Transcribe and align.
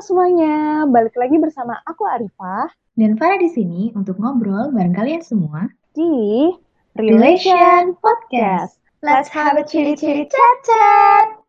Halo 0.00 0.16
semuanya, 0.16 0.88
balik 0.88 1.12
lagi 1.12 1.36
bersama 1.36 1.76
aku 1.84 2.08
Arifah 2.08 2.72
dan 2.96 3.20
Farah 3.20 3.36
di 3.36 3.52
sini 3.52 3.92
untuk 3.92 4.16
ngobrol 4.16 4.72
bareng 4.72 4.96
kalian 4.96 5.20
semua 5.20 5.68
di 5.92 6.48
Relation 6.96 7.92
Podcast. 8.00 8.80
Let's 9.04 9.28
have 9.28 9.60
a 9.60 9.64
chili-chili 9.68 10.24
chat-chat. 10.24 11.36
Halo 11.36 11.39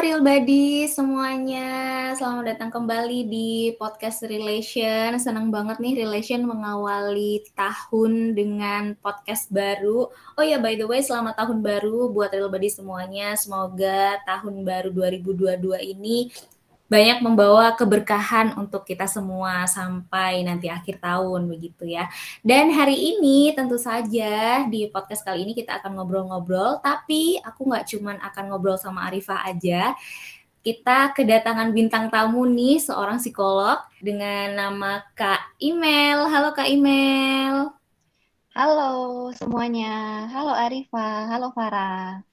Real 0.00 0.24
Buddy 0.24 0.88
semuanya, 0.88 1.68
selamat 2.16 2.56
datang 2.56 2.72
kembali 2.72 3.28
di 3.28 3.76
podcast 3.76 4.24
Relation. 4.24 5.20
Senang 5.20 5.52
banget 5.52 5.76
nih 5.76 5.92
Relation 5.92 6.40
mengawali 6.48 7.44
tahun 7.52 8.32
dengan 8.32 8.96
podcast 9.04 9.52
baru. 9.52 10.08
Oh 10.08 10.40
ya 10.40 10.56
by 10.56 10.80
the 10.80 10.88
way, 10.88 11.04
selamat 11.04 11.36
tahun 11.36 11.60
baru 11.60 12.08
buat 12.16 12.32
Real 12.32 12.48
Buddy 12.48 12.72
semuanya. 12.72 13.36
Semoga 13.36 14.16
tahun 14.24 14.64
baru 14.64 14.88
2022 14.88 15.92
ini 15.92 16.32
banyak 16.90 17.22
membawa 17.22 17.78
keberkahan 17.78 18.58
untuk 18.58 18.82
kita 18.82 19.06
semua 19.06 19.62
sampai 19.70 20.42
nanti 20.42 20.66
akhir 20.66 20.98
tahun 20.98 21.46
begitu 21.46 21.86
ya. 21.86 22.10
Dan 22.42 22.74
hari 22.74 22.98
ini 22.98 23.54
tentu 23.54 23.78
saja 23.78 24.66
di 24.66 24.90
podcast 24.90 25.22
kali 25.22 25.46
ini 25.46 25.54
kita 25.54 25.78
akan 25.78 25.94
ngobrol-ngobrol, 25.94 26.82
tapi 26.82 27.38
aku 27.46 27.70
nggak 27.70 27.86
cuman 27.94 28.18
akan 28.18 28.44
ngobrol 28.50 28.74
sama 28.74 29.06
Arifah 29.06 29.46
aja. 29.46 29.94
Kita 30.60 31.14
kedatangan 31.14 31.70
bintang 31.72 32.10
tamu 32.10 32.44
nih, 32.44 32.82
seorang 32.82 33.22
psikolog 33.22 33.80
dengan 34.02 34.58
nama 34.58 35.00
Kak 35.14 35.62
Imel. 35.62 36.26
Halo 36.26 36.52
Kak 36.52 36.68
Imel. 36.68 37.70
Halo 38.50 39.30
semuanya. 39.38 40.26
Halo 40.26 40.52
Arifah. 40.52 41.30
Halo 41.30 41.54
Farah. 41.54 42.26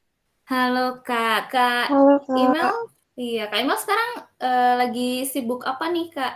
Halo 0.50 1.00
Kak. 1.06 1.54
Kak 1.54 1.94
Halo, 1.94 2.20
Kak. 2.26 2.36
Imel 2.36 2.97
Iya, 3.18 3.50
Kak 3.50 3.66
Imal 3.66 3.82
sekarang 3.82 4.12
uh, 4.46 4.74
lagi 4.78 5.26
sibuk 5.26 5.66
apa 5.66 5.90
nih, 5.90 6.14
Kak? 6.14 6.34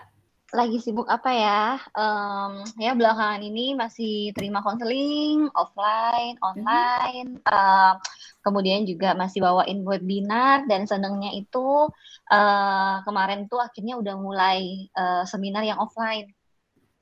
Lagi 0.49 0.81
sibuk 0.81 1.05
apa 1.05 1.29
ya? 1.29 1.77
Um, 1.93 2.65
ya 2.81 2.97
belakangan 2.97 3.37
ini 3.37 3.77
masih 3.77 4.33
terima 4.33 4.65
konseling 4.65 5.45
offline, 5.53 6.41
online. 6.41 7.37
Hmm. 7.45 7.45
Uh, 7.45 7.93
kemudian 8.41 8.81
juga 8.89 9.13
masih 9.13 9.45
bawain 9.45 9.85
webinar 9.85 10.65
dan 10.65 10.89
senengnya 10.89 11.29
itu 11.37 11.85
uh, 12.33 12.95
kemarin 13.05 13.45
tuh 13.45 13.61
akhirnya 13.61 14.01
udah 14.01 14.17
mulai 14.17 14.89
uh, 14.97 15.21
seminar 15.29 15.61
yang 15.61 15.77
offline 15.77 16.33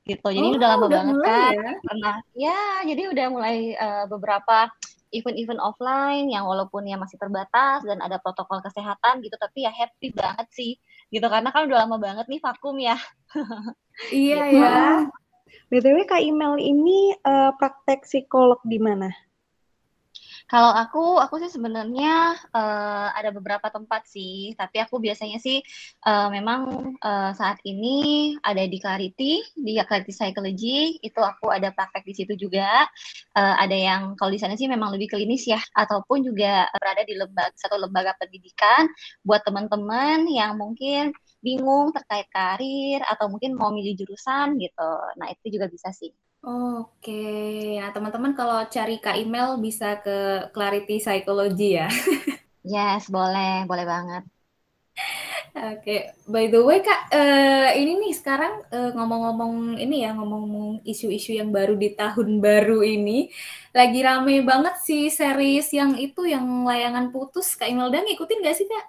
gitu. 0.04 0.28
Jadi 0.28 0.44
oh, 0.44 0.60
udah 0.60 0.70
lama 0.76 0.86
udah 0.92 1.00
banget 1.00 1.18
kan. 1.24 1.54
Ya? 1.56 1.72
Pernah 1.88 2.16
ya, 2.36 2.60
jadi 2.84 3.04
udah 3.16 3.28
mulai 3.32 3.58
uh, 3.80 4.06
beberapa 4.12 4.68
event-event 5.10 5.62
offline 5.62 6.30
yang 6.30 6.46
walaupun 6.46 6.86
ya 6.86 6.96
masih 6.96 7.18
terbatas 7.18 7.82
dan 7.86 8.00
ada 8.00 8.22
protokol 8.22 8.62
kesehatan 8.62 9.26
gitu 9.26 9.36
tapi 9.42 9.66
ya 9.66 9.72
happy 9.74 10.14
banget 10.14 10.48
sih 10.54 10.78
gitu. 11.10 11.26
Karena 11.26 11.50
kan 11.50 11.66
udah 11.66 11.86
lama 11.86 11.98
banget 11.98 12.26
nih 12.30 12.42
vakum 12.42 12.78
ya. 12.78 12.98
Iya 14.16 14.48
gitu. 14.48 14.64
ya. 14.64 15.12
Btw 15.68 16.08
kak 16.08 16.24
email 16.24 16.56
ini 16.56 17.12
uh, 17.28 17.52
praktek 17.60 18.08
psikolog 18.08 18.64
di 18.64 18.80
mana 18.80 19.12
kalau 20.50 20.74
aku, 20.74 21.22
aku 21.22 21.38
sih 21.46 21.54
sebenarnya 21.54 22.34
uh, 22.58 23.08
ada 23.14 23.30
beberapa 23.30 23.70
tempat 23.70 24.10
sih, 24.10 24.58
tapi 24.58 24.82
aku 24.82 24.98
biasanya 24.98 25.38
sih 25.38 25.62
uh, 26.10 26.28
memang 26.34 26.62
uh, 27.06 27.32
saat 27.38 27.62
ini 27.70 28.34
ada 28.42 28.66
di 28.66 28.82
Clarity, 28.82 29.46
di 29.54 29.78
Clarity 29.78 30.10
Psychology, 30.10 30.98
itu 31.06 31.22
aku 31.22 31.54
ada 31.54 31.70
praktek 31.70 32.02
di 32.02 32.14
situ 32.18 32.34
juga. 32.34 32.90
Uh, 33.38 33.56
ada 33.62 33.78
yang 33.78 34.18
kalau 34.18 34.34
di 34.34 34.42
sana 34.42 34.58
sih 34.58 34.66
memang 34.66 34.90
lebih 34.98 35.14
klinis 35.14 35.46
ya, 35.46 35.62
ataupun 35.78 36.26
juga 36.26 36.66
berada 36.82 37.06
di 37.06 37.14
lembaga 37.14 37.54
satu 37.54 37.78
lembaga 37.78 38.18
pendidikan 38.18 38.90
buat 39.22 39.46
teman-teman 39.46 40.26
yang 40.34 40.58
mungkin 40.58 41.14
bingung 41.46 41.94
terkait 41.94 42.26
karir 42.34 43.00
atau 43.06 43.30
mungkin 43.30 43.54
mau 43.54 43.70
milih 43.70 43.96
jurusan 44.02 44.58
gitu. 44.58 44.92
Nah 45.14 45.30
itu 45.30 45.46
juga 45.54 45.70
bisa 45.70 45.94
sih. 45.94 46.10
Oke, 46.40 47.12
nah 47.84 47.92
teman-teman 47.92 48.32
kalau 48.32 48.64
cari 48.72 48.96
Kak 49.04 49.20
email 49.20 49.60
bisa 49.60 50.00
ke 50.00 50.48
Clarity 50.56 50.96
Psychology 51.04 51.76
ya. 51.76 51.92
yes, 52.64 53.12
boleh, 53.12 53.68
boleh 53.68 53.84
banget. 53.84 54.24
Oke, 55.50 56.16
by 56.32 56.48
the 56.48 56.64
way 56.64 56.80
Kak, 56.80 57.12
uh, 57.12 57.76
ini 57.76 58.00
nih 58.00 58.14
sekarang 58.16 58.64
uh, 58.72 58.96
ngomong-ngomong 58.96 59.76
ini 59.84 60.08
ya, 60.08 60.16
ngomong-ngomong 60.16 60.80
isu-isu 60.88 61.36
yang 61.36 61.52
baru 61.52 61.76
di 61.76 61.92
tahun 61.92 62.40
baru 62.40 62.88
ini, 62.88 63.28
lagi 63.76 64.00
rame 64.00 64.40
banget 64.40 64.80
sih 64.80 65.12
series 65.12 65.68
yang 65.76 66.00
itu 66.00 66.24
yang 66.24 66.64
layangan 66.64 67.12
putus. 67.12 67.60
Kak 67.60 67.68
Imelda 67.68 68.00
ngikutin 68.00 68.40
gak 68.48 68.56
sih 68.56 68.64
Kak? 68.64 68.86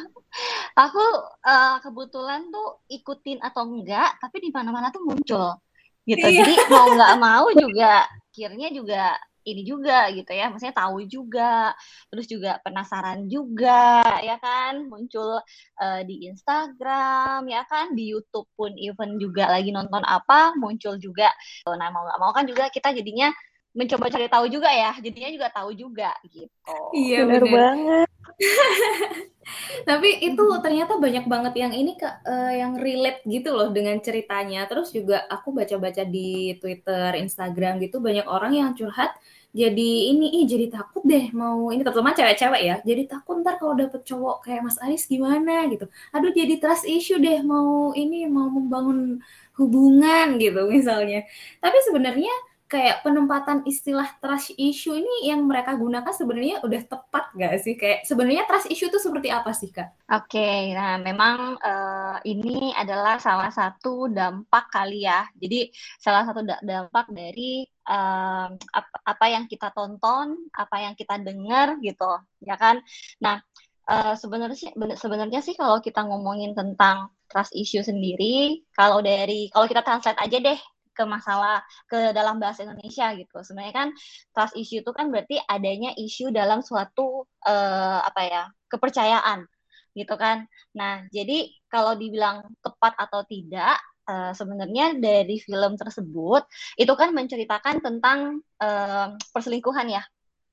Aku 0.88 1.04
uh, 1.44 1.76
kebetulan 1.84 2.48
tuh 2.48 2.80
ikutin 2.88 3.36
atau 3.44 3.68
enggak, 3.68 4.16
tapi 4.16 4.40
di 4.40 4.48
mana-mana 4.48 4.88
tuh 4.88 5.04
muncul 5.04 5.60
gitu. 6.08 6.26
Iya. 6.26 6.44
jadi 6.44 6.52
mau 6.72 6.86
nggak 6.94 7.14
mau 7.20 7.46
juga 7.52 8.06
akhirnya 8.30 8.68
juga 8.72 9.04
ini 9.44 9.62
juga 9.64 10.08
gitu 10.12 10.30
ya. 10.30 10.52
Maksudnya 10.52 10.76
tahu 10.76 10.96
juga 11.08 11.72
terus 12.12 12.26
juga 12.28 12.60
penasaran 12.60 13.26
juga 13.26 14.04
ya 14.20 14.36
kan. 14.36 14.84
Muncul 14.86 15.40
uh, 15.80 16.00
di 16.04 16.28
Instagram 16.28 17.48
ya 17.48 17.64
kan. 17.66 17.92
Di 17.96 18.12
YouTube 18.12 18.48
pun 18.54 18.72
even 18.76 19.16
juga 19.16 19.48
lagi 19.48 19.72
nonton 19.72 20.04
apa 20.04 20.54
muncul 20.60 21.00
juga. 21.00 21.32
Nah 21.66 21.88
mau 21.88 22.04
nggak 22.04 22.20
mau 22.20 22.32
kan 22.36 22.44
juga 22.44 22.68
kita 22.68 22.92
jadinya 22.92 23.32
mencoba 23.70 24.10
cari 24.10 24.26
tahu 24.26 24.46
juga 24.50 24.66
ya 24.66 24.92
jadinya 24.98 25.30
juga 25.30 25.48
tahu 25.54 25.70
juga 25.74 26.10
gitu. 26.26 26.50
Iya 26.90 27.26
benar 27.26 27.44
banget. 27.46 28.08
Tapi 29.88 30.08
itu 30.22 30.44
ternyata 30.62 30.98
banyak 30.98 31.26
banget 31.26 31.54
yang 31.58 31.72
ini 31.74 31.98
ke 31.98 32.06
uh, 32.06 32.52
yang 32.54 32.78
relate 32.78 33.22
gitu 33.26 33.54
loh 33.54 33.70
dengan 33.70 33.98
ceritanya. 34.02 34.66
Terus 34.66 34.94
juga 34.94 35.22
aku 35.26 35.54
baca-baca 35.54 36.02
di 36.06 36.58
Twitter 36.58 37.18
Instagram 37.18 37.78
gitu 37.82 37.98
banyak 38.02 38.26
orang 38.26 38.52
yang 38.54 38.70
curhat 38.74 39.14
jadi 39.50 40.14
ini 40.14 40.30
ih 40.42 40.44
jadi 40.46 40.70
takut 40.70 41.02
deh 41.02 41.34
mau 41.34 41.74
ini 41.74 41.82
terutama 41.82 42.14
cewek-cewek 42.14 42.62
ya. 42.62 42.76
Jadi 42.86 43.02
takut 43.10 43.42
ntar 43.42 43.58
kalau 43.58 43.74
dapet 43.74 44.06
cowok 44.06 44.46
kayak 44.46 44.62
Mas 44.62 44.78
Aris 44.78 45.10
gimana? 45.10 45.66
gitu. 45.66 45.90
Aduh 46.14 46.30
jadi 46.30 46.54
trust 46.62 46.86
issue 46.86 47.18
deh 47.18 47.42
mau 47.42 47.90
ini 47.98 48.30
mau 48.30 48.46
membangun 48.46 49.18
hubungan 49.58 50.38
gitu 50.38 50.70
misalnya. 50.70 51.26
Tapi 51.58 51.78
sebenarnya 51.82 52.30
kayak 52.70 53.02
penempatan 53.02 53.66
istilah 53.66 54.06
trust 54.22 54.54
issue 54.54 54.94
ini 54.94 55.26
yang 55.26 55.42
mereka 55.42 55.74
gunakan 55.74 56.14
sebenarnya 56.14 56.62
udah 56.62 56.82
tepat 56.86 57.24
gak 57.34 57.54
sih? 57.58 57.74
Kayak 57.74 58.06
sebenarnya 58.06 58.46
trust 58.46 58.70
issue 58.70 58.86
itu 58.86 59.02
seperti 59.02 59.28
apa 59.34 59.50
sih 59.50 59.74
kak? 59.74 59.90
Oke, 60.06 60.38
okay, 60.38 60.70
nah 60.70 60.94
memang 61.02 61.58
uh, 61.58 62.22
ini 62.22 62.70
adalah 62.78 63.18
salah 63.18 63.50
satu 63.50 64.06
dampak 64.06 64.70
kali 64.70 65.02
ya. 65.02 65.26
Jadi 65.34 65.74
salah 65.98 66.22
satu 66.22 66.46
dampak 66.46 67.10
dari 67.10 67.66
uh, 67.90 68.54
apa, 68.54 68.96
apa 69.02 69.26
yang 69.26 69.50
kita 69.50 69.74
tonton, 69.74 70.38
apa 70.54 70.76
yang 70.78 70.94
kita 70.94 71.18
dengar 71.18 71.74
gitu, 71.82 72.22
ya 72.38 72.54
kan? 72.54 72.78
Nah 73.18 73.42
uh, 73.90 74.14
sebenarnya 74.14 74.78
sebenarnya 74.94 75.42
sih 75.42 75.58
kalau 75.58 75.82
kita 75.82 76.06
ngomongin 76.06 76.54
tentang 76.54 77.10
trust 77.26 77.50
issue 77.58 77.82
sendiri, 77.82 78.62
kalau 78.78 79.02
dari 79.02 79.50
kalau 79.50 79.66
kita 79.66 79.82
translate 79.82 80.22
aja 80.22 80.38
deh 80.38 80.60
ke 81.00 81.04
masalah 81.08 81.64
ke 81.88 82.12
dalam 82.12 82.36
bahasa 82.36 82.68
Indonesia 82.68 83.16
gitu. 83.16 83.40
Sebenarnya 83.40 83.72
kan 83.72 83.88
trust 84.36 84.52
issue 84.60 84.84
itu 84.84 84.92
kan 84.92 85.08
berarti 85.08 85.40
adanya 85.48 85.96
isu 85.96 86.28
dalam 86.28 86.60
suatu 86.60 87.24
uh, 87.48 87.98
apa 88.04 88.20
ya 88.28 88.42
kepercayaan 88.68 89.48
gitu 89.96 90.14
kan. 90.20 90.44
Nah 90.76 91.08
jadi 91.08 91.48
kalau 91.72 91.96
dibilang 91.96 92.44
tepat 92.60 92.92
atau 93.00 93.24
tidak 93.24 93.80
uh, 94.04 94.36
sebenarnya 94.36 95.00
dari 95.00 95.40
film 95.40 95.80
tersebut 95.80 96.44
itu 96.76 96.92
kan 96.92 97.16
menceritakan 97.16 97.80
tentang 97.80 98.44
uh, 98.60 99.16
perselingkuhan 99.32 99.88
ya 99.88 100.04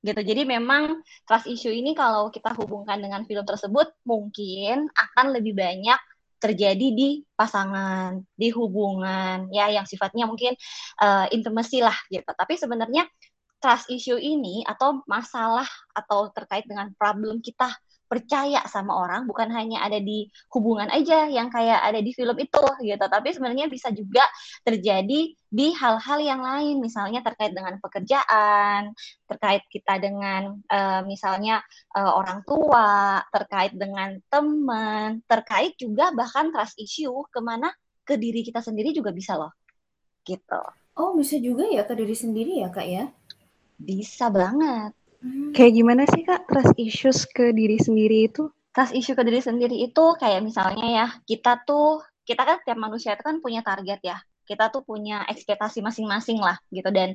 gitu. 0.02 0.20
Jadi 0.22 0.46
memang 0.46 1.02
trust 1.26 1.50
issue 1.50 1.74
ini 1.74 1.92
kalau 1.92 2.30
kita 2.30 2.54
hubungkan 2.54 3.02
dengan 3.02 3.26
film 3.26 3.42
tersebut 3.42 3.90
mungkin 4.06 4.86
akan 4.94 5.26
lebih 5.34 5.58
banyak 5.58 5.98
terjadi 6.38 6.88
di 6.94 7.22
pasangan, 7.34 8.18
di 8.34 8.48
hubungan, 8.54 9.50
ya 9.50 9.70
yang 9.70 9.86
sifatnya 9.86 10.26
mungkin 10.26 10.54
uh, 11.02 11.26
intimacy 11.34 11.82
lah 11.82 11.94
gitu. 12.10 12.26
Tapi 12.26 12.54
sebenarnya 12.54 13.06
trust 13.58 13.90
issue 13.90 14.18
ini 14.18 14.62
atau 14.62 15.02
masalah 15.10 15.66
atau 15.90 16.30
terkait 16.30 16.64
dengan 16.66 16.94
problem 16.94 17.42
kita 17.42 17.74
percaya 18.08 18.64
sama 18.66 18.96
orang 18.96 19.28
bukan 19.28 19.52
hanya 19.52 19.84
ada 19.84 20.00
di 20.00 20.26
hubungan 20.50 20.88
aja 20.88 21.28
yang 21.28 21.52
kayak 21.52 21.84
ada 21.84 22.00
di 22.00 22.10
film 22.16 22.34
itu 22.40 22.64
gitu. 22.82 23.04
Tapi 23.04 23.28
sebenarnya 23.36 23.68
bisa 23.68 23.92
juga 23.92 24.24
terjadi 24.64 25.36
di 25.48 25.66
hal-hal 25.72 26.18
yang 26.20 26.40
lain 26.44 26.76
misalnya 26.80 27.24
terkait 27.24 27.56
dengan 27.56 27.80
pekerjaan 27.80 28.92
terkait 29.24 29.64
kita 29.72 29.96
dengan 29.96 30.60
uh, 30.68 31.00
misalnya 31.08 31.64
uh, 31.96 32.12
orang 32.20 32.44
tua 32.44 33.20
terkait 33.32 33.72
dengan 33.72 34.20
teman 34.28 35.24
terkait 35.24 35.72
juga 35.80 36.12
bahkan 36.12 36.52
trust 36.52 36.76
issue 36.76 37.24
ke 37.32 37.40
mana 37.40 37.72
ke 38.04 38.20
diri 38.20 38.44
kita 38.44 38.60
sendiri 38.60 38.92
juga 38.92 39.12
bisa 39.12 39.40
loh 39.40 39.52
gitu. 40.24 40.60
Oh 41.00 41.16
bisa 41.16 41.40
juga 41.40 41.64
ya 41.64 41.86
ke 41.88 41.96
diri 41.96 42.12
sendiri 42.12 42.60
ya 42.60 42.68
kak 42.68 42.88
ya? 42.88 43.04
Bisa 43.80 44.28
banget 44.28 44.97
Hmm. 45.18 45.50
Kayak 45.50 45.72
gimana 45.74 46.02
sih 46.06 46.22
Kak 46.22 46.46
trust 46.46 46.74
issues 46.78 47.18
ke 47.30 47.50
diri 47.50 47.78
sendiri 47.78 48.30
itu? 48.30 48.50
Trust 48.70 48.94
issue 48.94 49.18
ke 49.18 49.22
diri 49.26 49.42
sendiri 49.42 49.74
itu 49.74 50.04
kayak 50.20 50.44
misalnya 50.44 50.86
ya, 50.86 51.06
kita 51.26 51.66
tuh 51.66 52.02
kita 52.22 52.44
kan 52.44 52.58
tiap 52.62 52.78
manusia 52.78 53.16
itu 53.16 53.24
kan 53.24 53.40
punya 53.40 53.64
target 53.64 54.00
ya 54.04 54.18
kita 54.48 54.72
tuh 54.72 54.80
punya 54.80 55.28
ekspektasi 55.28 55.84
masing-masing 55.84 56.40
lah 56.40 56.56
gitu 56.72 56.88
dan 56.88 57.12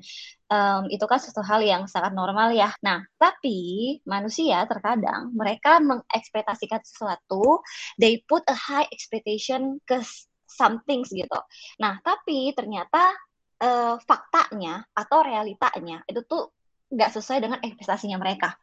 um, 0.54 0.86
itu 0.94 1.02
kan 1.10 1.18
sesuatu 1.18 1.42
hal 1.42 1.66
yang 1.66 1.90
sangat 1.90 2.14
normal 2.14 2.54
ya. 2.54 2.70
Nah, 2.86 3.02
tapi 3.18 3.98
manusia 4.06 4.70
terkadang 4.70 5.34
mereka 5.34 5.82
mengekspektasikan 5.82 6.86
sesuatu, 6.86 7.66
they 7.98 8.22
put 8.30 8.46
a 8.46 8.54
high 8.54 8.86
expectation 8.94 9.82
ke 9.90 9.98
something 10.46 11.02
gitu. 11.10 11.40
Nah, 11.82 11.98
tapi 12.06 12.54
ternyata 12.54 13.18
uh, 13.66 13.98
faktanya 14.06 14.86
atau 14.94 15.26
realitanya 15.26 16.06
itu 16.06 16.22
tuh 16.30 16.54
nggak 16.94 17.12
sesuai 17.14 17.40
dengan 17.44 17.60
ekspektasinya 17.60 18.18
mereka. 18.22 18.56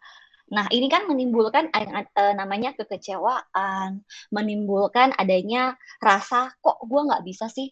Nah, 0.50 0.66
ini 0.74 0.90
kan 0.90 1.06
menimbulkan 1.06 1.70
uh, 1.70 2.34
namanya 2.34 2.74
kekecewaan, 2.74 4.02
menimbulkan 4.34 5.14
adanya 5.14 5.78
rasa 6.02 6.50
kok 6.58 6.82
gue 6.82 7.00
nggak 7.06 7.22
bisa 7.22 7.46
sih 7.46 7.70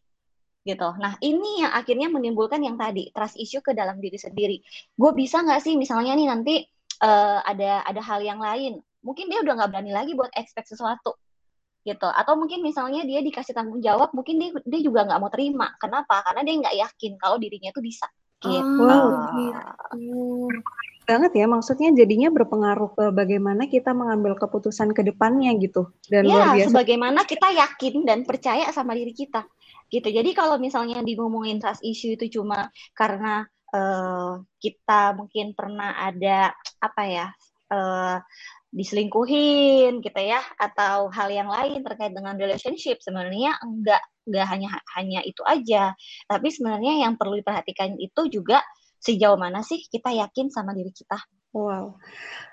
gitu. 0.68 0.88
Nah 1.00 1.16
ini 1.24 1.64
yang 1.64 1.72
akhirnya 1.72 2.12
menimbulkan 2.12 2.60
yang 2.60 2.76
tadi 2.76 3.08
trust 3.16 3.40
issue 3.40 3.64
ke 3.64 3.72
dalam 3.72 3.96
diri 4.04 4.20
sendiri. 4.20 4.60
Gue 4.92 5.16
bisa 5.16 5.40
nggak 5.40 5.64
sih 5.64 5.74
misalnya 5.80 6.12
nih 6.12 6.28
nanti 6.28 6.54
uh, 7.00 7.40
ada 7.40 7.88
ada 7.88 8.00
hal 8.04 8.20
yang 8.20 8.36
lain, 8.42 8.76
mungkin 9.00 9.32
dia 9.32 9.40
udah 9.40 9.54
nggak 9.56 9.70
berani 9.72 9.92
lagi 9.96 10.12
buat 10.12 10.28
expect 10.36 10.68
sesuatu 10.68 11.16
gitu. 11.88 12.04
Atau 12.04 12.36
mungkin 12.36 12.60
misalnya 12.60 13.00
dia 13.08 13.24
dikasih 13.24 13.56
tanggung 13.56 13.80
jawab, 13.80 14.12
mungkin 14.12 14.36
dia 14.36 14.50
dia 14.68 14.80
juga 14.84 15.08
nggak 15.08 15.20
mau 15.22 15.32
terima. 15.32 15.72
Kenapa? 15.80 16.20
Karena 16.20 16.44
dia 16.44 16.54
nggak 16.60 16.76
yakin 16.76 17.12
kalau 17.16 17.36
dirinya 17.40 17.72
itu 17.72 17.80
bisa. 17.80 18.04
Gitu. 18.38 18.82
Oh, 18.86 19.28
gitu 19.34 20.48
banget 21.08 21.32
ya 21.40 21.48
maksudnya 21.48 21.88
jadinya 21.96 22.28
berpengaruh 22.28 22.92
ke 22.92 23.04
bagaimana 23.16 23.64
kita 23.64 23.96
mengambil 23.96 24.36
keputusan 24.36 24.92
ke 24.92 25.00
depannya 25.00 25.56
gitu 25.56 25.88
dan 26.12 26.28
ya, 26.28 26.36
luar 26.36 26.46
biasa 26.52 26.68
sebagaimana 26.68 27.20
kita 27.24 27.48
yakin 27.48 28.04
dan 28.04 28.28
percaya 28.28 28.68
sama 28.76 28.92
diri 28.92 29.16
kita 29.16 29.48
gitu. 29.88 30.04
Jadi 30.04 30.36
kalau 30.36 30.60
misalnya 30.60 31.00
di 31.00 31.16
ngomongin 31.16 31.56
trust 31.56 31.80
issue 31.80 32.12
itu 32.12 32.28
cuma 32.28 32.68
karena 32.92 33.48
uh, 33.72 34.36
kita 34.60 35.16
mungkin 35.16 35.56
pernah 35.56 35.96
ada 35.96 36.52
apa 36.76 37.02
ya 37.08 37.26
uh, 37.72 38.20
diselingkuhin 38.68 40.04
gitu 40.04 40.20
ya 40.20 40.44
atau 40.60 41.08
hal 41.08 41.32
yang 41.32 41.48
lain 41.48 41.80
terkait 41.80 42.12
dengan 42.12 42.36
relationship 42.36 43.00
sebenarnya 43.00 43.56
enggak 43.64 44.02
enggak 44.28 44.46
hanya 44.52 44.68
hanya 44.96 45.20
itu 45.24 45.40
aja 45.48 45.96
tapi 46.28 46.52
sebenarnya 46.52 47.08
yang 47.08 47.16
perlu 47.16 47.40
diperhatikan 47.40 47.96
itu 47.96 48.28
juga 48.28 48.60
sejauh 49.00 49.40
mana 49.40 49.64
sih 49.64 49.80
kita 49.88 50.12
yakin 50.12 50.52
sama 50.52 50.76
diri 50.76 50.92
kita 50.92 51.16
wow 51.56 51.96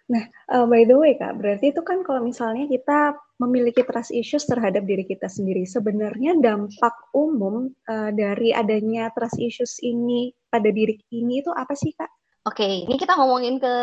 nah 0.08 0.24
uh, 0.56 0.64
by 0.64 0.88
the 0.88 0.96
way 0.96 1.20
kak 1.20 1.36
berarti 1.36 1.76
itu 1.76 1.84
kan 1.84 2.00
kalau 2.08 2.24
misalnya 2.24 2.64
kita 2.72 3.20
memiliki 3.36 3.84
trust 3.84 4.16
issues 4.16 4.48
terhadap 4.48 4.88
diri 4.88 5.04
kita 5.04 5.28
sendiri. 5.28 5.68
Sebenarnya 5.68 6.40
dampak 6.40 6.96
umum 7.12 7.68
uh, 7.88 8.12
dari 8.16 8.56
adanya 8.56 9.12
trust 9.12 9.36
issues 9.44 9.76
ini 9.84 10.32
pada 10.48 10.72
diri 10.72 10.96
ini 11.12 11.44
itu 11.44 11.52
apa 11.52 11.76
sih 11.76 11.92
kak? 11.92 12.08
Oke, 12.48 12.88
ini 12.88 12.96
kita 12.96 13.18
ngomongin 13.18 13.60
ke 13.60 13.74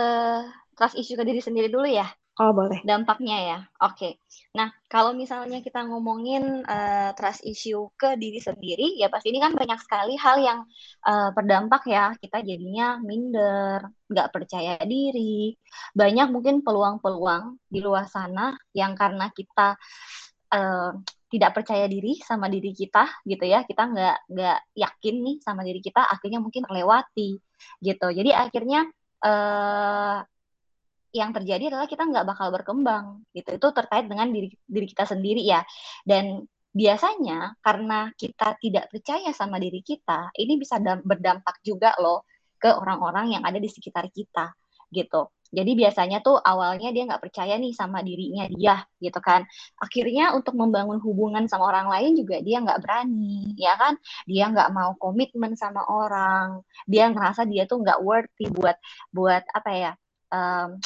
trust 0.79 0.97
issue 0.97 1.19
ke 1.19 1.25
diri 1.27 1.43
sendiri 1.43 1.69
dulu 1.69 1.85
ya. 1.85 2.09
Oh 2.41 2.49
boleh. 2.57 2.81
Dampaknya 2.81 3.37
ya. 3.45 3.59
Oke. 3.85 3.93
Okay. 3.93 4.13
Nah 4.57 4.73
kalau 4.89 5.13
misalnya 5.13 5.61
kita 5.61 5.85
ngomongin 5.85 6.65
uh, 6.65 7.13
trust 7.13 7.45
issue 7.45 7.93
ke 7.93 8.17
diri 8.17 8.41
sendiri, 8.41 8.97
ya 8.97 9.13
pasti 9.13 9.29
ini 9.29 9.41
kan 9.41 9.53
banyak 9.53 9.77
sekali 9.85 10.17
hal 10.17 10.41
yang 10.41 10.65
uh, 11.05 11.29
berdampak 11.37 11.85
ya. 11.85 12.17
Kita 12.17 12.41
jadinya 12.41 12.97
minder, 13.05 13.85
nggak 14.09 14.33
percaya 14.33 14.81
diri. 14.81 15.53
Banyak 15.93 16.33
mungkin 16.33 16.65
peluang-peluang 16.65 17.69
di 17.69 17.85
luar 17.85 18.09
sana 18.09 18.57
yang 18.73 18.97
karena 18.97 19.29
kita 19.29 19.77
uh, 20.57 20.91
tidak 21.29 21.53
percaya 21.53 21.85
diri 21.85 22.17
sama 22.25 22.49
diri 22.49 22.73
kita 22.73 23.13
gitu 23.29 23.45
ya. 23.45 23.69
Kita 23.69 23.93
nggak 23.93 24.17
nggak 24.33 24.59
yakin 24.73 25.17
nih 25.21 25.37
sama 25.45 25.69
diri 25.69 25.85
kita, 25.85 26.01
akhirnya 26.09 26.41
mungkin 26.41 26.65
terlewati 26.65 27.37
gitu. 27.85 28.09
Jadi 28.09 28.33
akhirnya 28.33 28.89
uh, 29.21 30.25
yang 31.13 31.31
terjadi 31.37 31.69
adalah 31.69 31.87
kita 31.87 32.09
nggak 32.09 32.25
bakal 32.25 32.49
berkembang 32.49 33.21
gitu. 33.37 33.53
Itu 33.61 33.69
terkait 33.77 34.09
dengan 34.09 34.33
diri 34.33 34.49
diri 34.65 34.87
kita 34.89 35.05
sendiri 35.05 35.45
ya. 35.45 35.61
Dan 36.03 36.43
biasanya 36.73 37.61
karena 37.61 38.09
kita 38.17 38.57
tidak 38.57 38.89
percaya 38.89 39.29
sama 39.37 39.61
diri 39.61 39.85
kita 39.85 40.33
ini 40.41 40.57
bisa 40.57 40.81
berdampak 40.81 41.61
juga 41.61 41.93
loh 42.01 42.25
ke 42.57 42.73
orang-orang 42.73 43.37
yang 43.37 43.43
ada 43.45 43.61
di 43.61 43.69
sekitar 43.69 44.09
kita 44.09 44.57
gitu. 44.89 45.29
Jadi 45.53 45.77
biasanya 45.77 46.25
tuh 46.25 46.41
awalnya 46.41 46.89
dia 46.97 47.05
nggak 47.05 47.29
percaya 47.29 47.61
nih 47.61 47.77
sama 47.77 48.01
dirinya 48.01 48.49
dia 48.49 48.81
gitu 49.05 49.21
kan. 49.21 49.45
Akhirnya 49.77 50.33
untuk 50.33 50.57
membangun 50.57 50.97
hubungan 51.05 51.45
sama 51.45 51.69
orang 51.69 51.93
lain 51.93 52.17
juga 52.17 52.41
dia 52.41 52.65
nggak 52.65 52.81
berani 52.81 53.53
ya 53.61 53.77
kan. 53.77 54.01
Dia 54.25 54.49
nggak 54.49 54.73
mau 54.73 54.97
komitmen 54.97 55.53
sama 55.61 55.85
orang. 55.85 56.65
Dia 56.89 57.13
ngerasa 57.13 57.45
dia 57.45 57.69
tuh 57.69 57.85
nggak 57.85 58.01
worthy 58.01 58.49
buat 58.49 58.81
buat 59.13 59.45
apa 59.53 59.71
ya 59.77 59.93
um, 60.33 60.81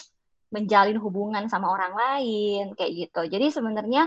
menjalin 0.54 0.98
hubungan 1.00 1.46
sama 1.50 1.70
orang 1.70 1.92
lain 1.94 2.64
kayak 2.78 2.92
gitu. 3.06 3.20
Jadi 3.26 3.46
sebenarnya 3.50 4.06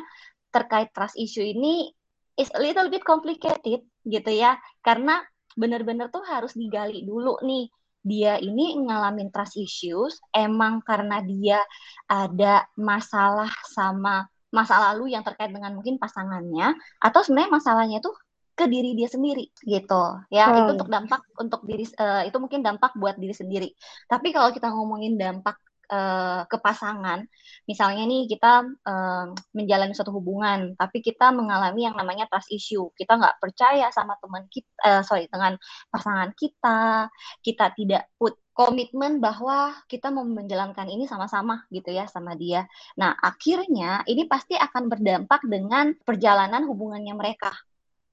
terkait 0.49 0.89
trust 0.95 1.19
issue 1.19 1.45
ini 1.45 1.91
is 2.39 2.49
a 2.55 2.61
little 2.61 2.87
bit 2.87 3.03
complicated 3.03 3.83
gitu 4.07 4.31
ya. 4.31 4.57
Karena 4.81 5.19
benar-benar 5.59 6.13
tuh 6.13 6.23
harus 6.23 6.55
digali 6.55 7.03
dulu 7.03 7.35
nih 7.43 7.67
dia 7.99 8.39
ini 8.39 8.79
ngalamin 8.79 9.27
trust 9.27 9.59
issues 9.59 10.23
emang 10.31 10.79
karena 10.87 11.19
dia 11.19 11.59
ada 12.07 12.63
masalah 12.79 13.51
sama 13.67 14.23
masa 14.49 14.79
lalu 14.89 15.13
yang 15.13 15.21
terkait 15.21 15.51
dengan 15.51 15.75
mungkin 15.75 15.99
pasangannya 15.99 16.73
atau 17.03 17.21
sebenarnya 17.21 17.51
masalahnya 17.53 17.99
tuh 18.01 18.15
ke 18.57 18.65
diri 18.67 18.91
dia 18.91 19.07
sendiri 19.07 19.51
gitu 19.63 20.03
ya 20.27 20.51
oh. 20.51 20.55
itu 20.57 20.71
untuk 20.79 20.89
dampak 20.91 21.21
untuk 21.39 21.61
diri 21.63 21.85
uh, 21.95 22.27
itu 22.27 22.37
mungkin 22.43 22.59
dampak 22.59 22.91
buat 22.97 23.15
diri 23.15 23.31
sendiri 23.31 23.69
tapi 24.09 24.35
kalau 24.35 24.51
kita 24.51 24.67
ngomongin 24.73 25.15
dampak 25.15 25.55
uh, 25.89 26.45
ke 26.45 26.57
pasangan, 26.61 27.25
misalnya 27.65 28.05
nih 28.05 28.29
kita 28.29 28.65
uh, 28.65 29.25
menjalani 29.57 29.93
suatu 29.97 30.13
hubungan, 30.15 30.77
tapi 30.77 31.01
kita 31.03 31.33
mengalami 31.33 31.85
yang 31.89 31.97
namanya 31.97 32.29
trust 32.29 32.53
issue, 32.53 32.93
kita 32.95 33.17
nggak 33.17 33.41
percaya 33.41 33.89
sama 33.91 34.15
teman 34.21 34.45
kita, 34.47 34.71
uh, 34.85 35.01
sorry 35.03 35.25
dengan 35.27 35.57
pasangan 35.89 36.31
kita, 36.37 37.09
kita 37.41 37.65
tidak 37.75 38.07
put 38.15 38.37
komitmen 38.59 39.23
bahwa 39.23 39.71
kita 39.87 40.11
mau 40.11 40.27
menjalankan 40.27 40.91
ini 40.91 41.07
sama-sama 41.07 41.63
gitu 41.71 41.95
ya 41.95 42.11
sama 42.11 42.35
dia. 42.35 42.67
Nah 42.99 43.15
akhirnya 43.15 44.03
ini 44.03 44.27
pasti 44.27 44.59
akan 44.59 44.91
berdampak 44.91 45.47
dengan 45.47 45.95
perjalanan 46.03 46.67
hubungannya 46.67 47.15
mereka 47.15 47.55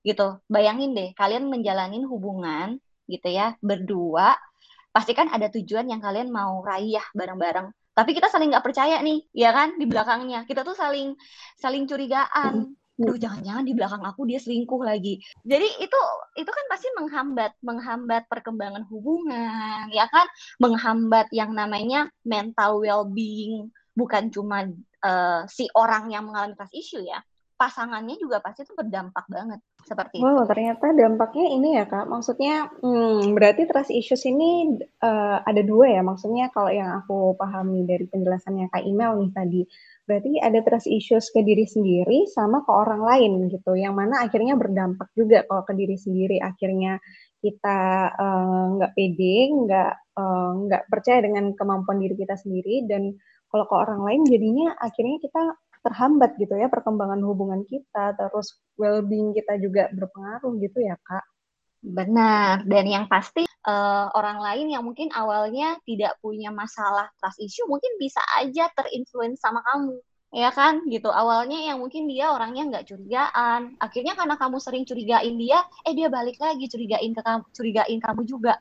gitu. 0.06 0.38
Bayangin 0.47 0.95
deh 0.95 1.11
kalian 1.18 1.50
menjalani 1.50 2.06
hubungan 2.06 2.78
gitu 3.11 3.26
ya 3.26 3.59
berdua 3.59 4.38
pasti 4.96 5.12
kan 5.12 5.28
ada 5.28 5.52
tujuan 5.52 5.92
yang 5.92 6.00
kalian 6.00 6.32
mau 6.32 6.64
raih 6.64 6.96
ya 6.96 7.04
bareng-bareng. 7.12 7.68
Tapi 7.92 8.16
kita 8.16 8.32
saling 8.32 8.48
nggak 8.48 8.64
percaya 8.64 8.96
nih 9.04 9.28
ya 9.36 9.52
kan 9.52 9.76
di 9.76 9.84
belakangnya. 9.84 10.48
Kita 10.48 10.64
tuh 10.64 10.72
saling 10.72 11.12
saling 11.60 11.84
curigaan. 11.84 12.72
Duh, 12.96 13.20
jangan-jangan 13.20 13.60
di 13.68 13.76
belakang 13.76 14.00
aku 14.08 14.24
dia 14.24 14.40
selingkuh 14.40 14.80
lagi. 14.80 15.20
Jadi 15.44 15.68
itu 15.84 16.00
itu 16.40 16.48
kan 16.48 16.64
pasti 16.72 16.88
menghambat 16.96 17.52
menghambat 17.60 18.24
perkembangan 18.24 18.88
hubungan, 18.88 19.92
ya 19.92 20.08
kan? 20.08 20.24
Menghambat 20.56 21.28
yang 21.28 21.52
namanya 21.52 22.08
mental 22.24 22.80
well-being, 22.80 23.68
bukan 23.92 24.32
cuma 24.32 24.64
uh, 25.04 25.44
si 25.44 25.68
orang 25.76 26.08
yang 26.08 26.24
mengalami 26.24 26.56
trust 26.56 26.72
issue 26.72 27.04
ya, 27.04 27.20
pasangannya 27.56 28.20
juga 28.20 28.44
pasti 28.44 28.68
itu 28.68 28.76
berdampak 28.76 29.25
banget 29.32 29.60
seperti 29.80 30.20
wow, 30.20 30.44
itu. 30.44 30.52
ternyata 30.52 30.92
dampaknya 30.92 31.46
ini 31.56 31.68
ya 31.80 31.84
kak. 31.88 32.04
Maksudnya 32.04 32.68
hmm, 32.84 33.32
berarti 33.32 33.62
trust 33.64 33.92
issues 33.92 34.28
ini 34.28 34.76
uh, 35.00 35.40
ada 35.40 35.64
dua 35.64 35.96
ya. 35.96 36.02
Maksudnya 36.04 36.52
kalau 36.52 36.68
yang 36.68 36.92
aku 37.00 37.32
pahami 37.40 37.88
dari 37.88 38.04
penjelasannya 38.06 38.68
kak 38.68 38.84
email 38.84 39.16
nih 39.16 39.30
tadi, 39.32 39.62
berarti 40.04 40.30
ada 40.38 40.58
trust 40.60 40.88
issues 40.92 41.32
ke 41.32 41.40
diri 41.40 41.64
sendiri 41.64 42.28
sama 42.28 42.60
ke 42.60 42.70
orang 42.70 43.02
lain 43.02 43.32
gitu. 43.48 43.72
Yang 43.72 43.94
mana 43.96 44.14
akhirnya 44.20 44.54
berdampak 44.54 45.08
juga 45.16 45.48
kalau 45.48 45.64
ke 45.64 45.72
diri 45.72 45.96
sendiri. 45.96 46.36
Akhirnya 46.38 47.00
kita 47.40 47.78
eh, 48.16 48.64
nggak 48.76 48.92
uh, 48.92 48.94
pede, 48.96 49.36
nggak 49.54 49.92
uh, 50.18 50.50
nggak 50.66 50.82
percaya 50.90 51.18
dengan 51.22 51.52
kemampuan 51.54 52.00
diri 52.02 52.16
kita 52.18 52.34
sendiri 52.34 52.88
dan 52.90 53.14
kalau 53.46 53.64
ke 53.70 53.75
orang 53.78 54.02
lain 54.02 54.22
jadinya 54.26 54.75
akhirnya 54.82 55.16
kita 55.22 55.42
terhambat 55.87 56.35
gitu 56.35 56.59
ya 56.59 56.66
perkembangan 56.66 57.23
hubungan 57.23 57.62
kita, 57.62 58.19
terus 58.19 58.59
well-being 58.75 59.31
kita 59.31 59.55
juga 59.62 59.87
berpengaruh 59.95 60.59
gitu 60.59 60.83
ya 60.83 60.99
kak. 61.07 61.23
Benar, 61.87 62.66
dan 62.66 62.85
yang 62.90 63.07
pasti 63.07 63.47
uh, 63.47 64.11
orang 64.19 64.43
lain 64.43 64.75
yang 64.75 64.83
mungkin 64.83 65.07
awalnya 65.14 65.78
tidak 65.87 66.19
punya 66.19 66.50
masalah 66.50 67.07
trust 67.23 67.38
issue 67.38 67.62
mungkin 67.71 67.95
bisa 68.02 68.19
aja 68.43 68.66
terinfluence 68.75 69.38
sama 69.38 69.62
kamu, 69.62 70.02
ya 70.35 70.50
kan? 70.50 70.83
Gitu. 70.90 71.07
Awalnya 71.07 71.71
yang 71.71 71.78
mungkin 71.78 72.11
dia 72.11 72.35
orangnya 72.35 72.66
nggak 72.75 72.90
curigaan, 72.90 73.78
akhirnya 73.78 74.19
karena 74.19 74.35
kamu 74.35 74.59
sering 74.59 74.83
curigain 74.83 75.38
dia, 75.38 75.62
eh 75.87 75.95
dia 75.95 76.11
balik 76.11 76.43
lagi 76.43 76.66
curigain 76.66 77.14
ke 77.14 77.23
kamu, 77.23 77.43
curigain 77.55 78.00
kamu 78.02 78.23
juga 78.26 78.59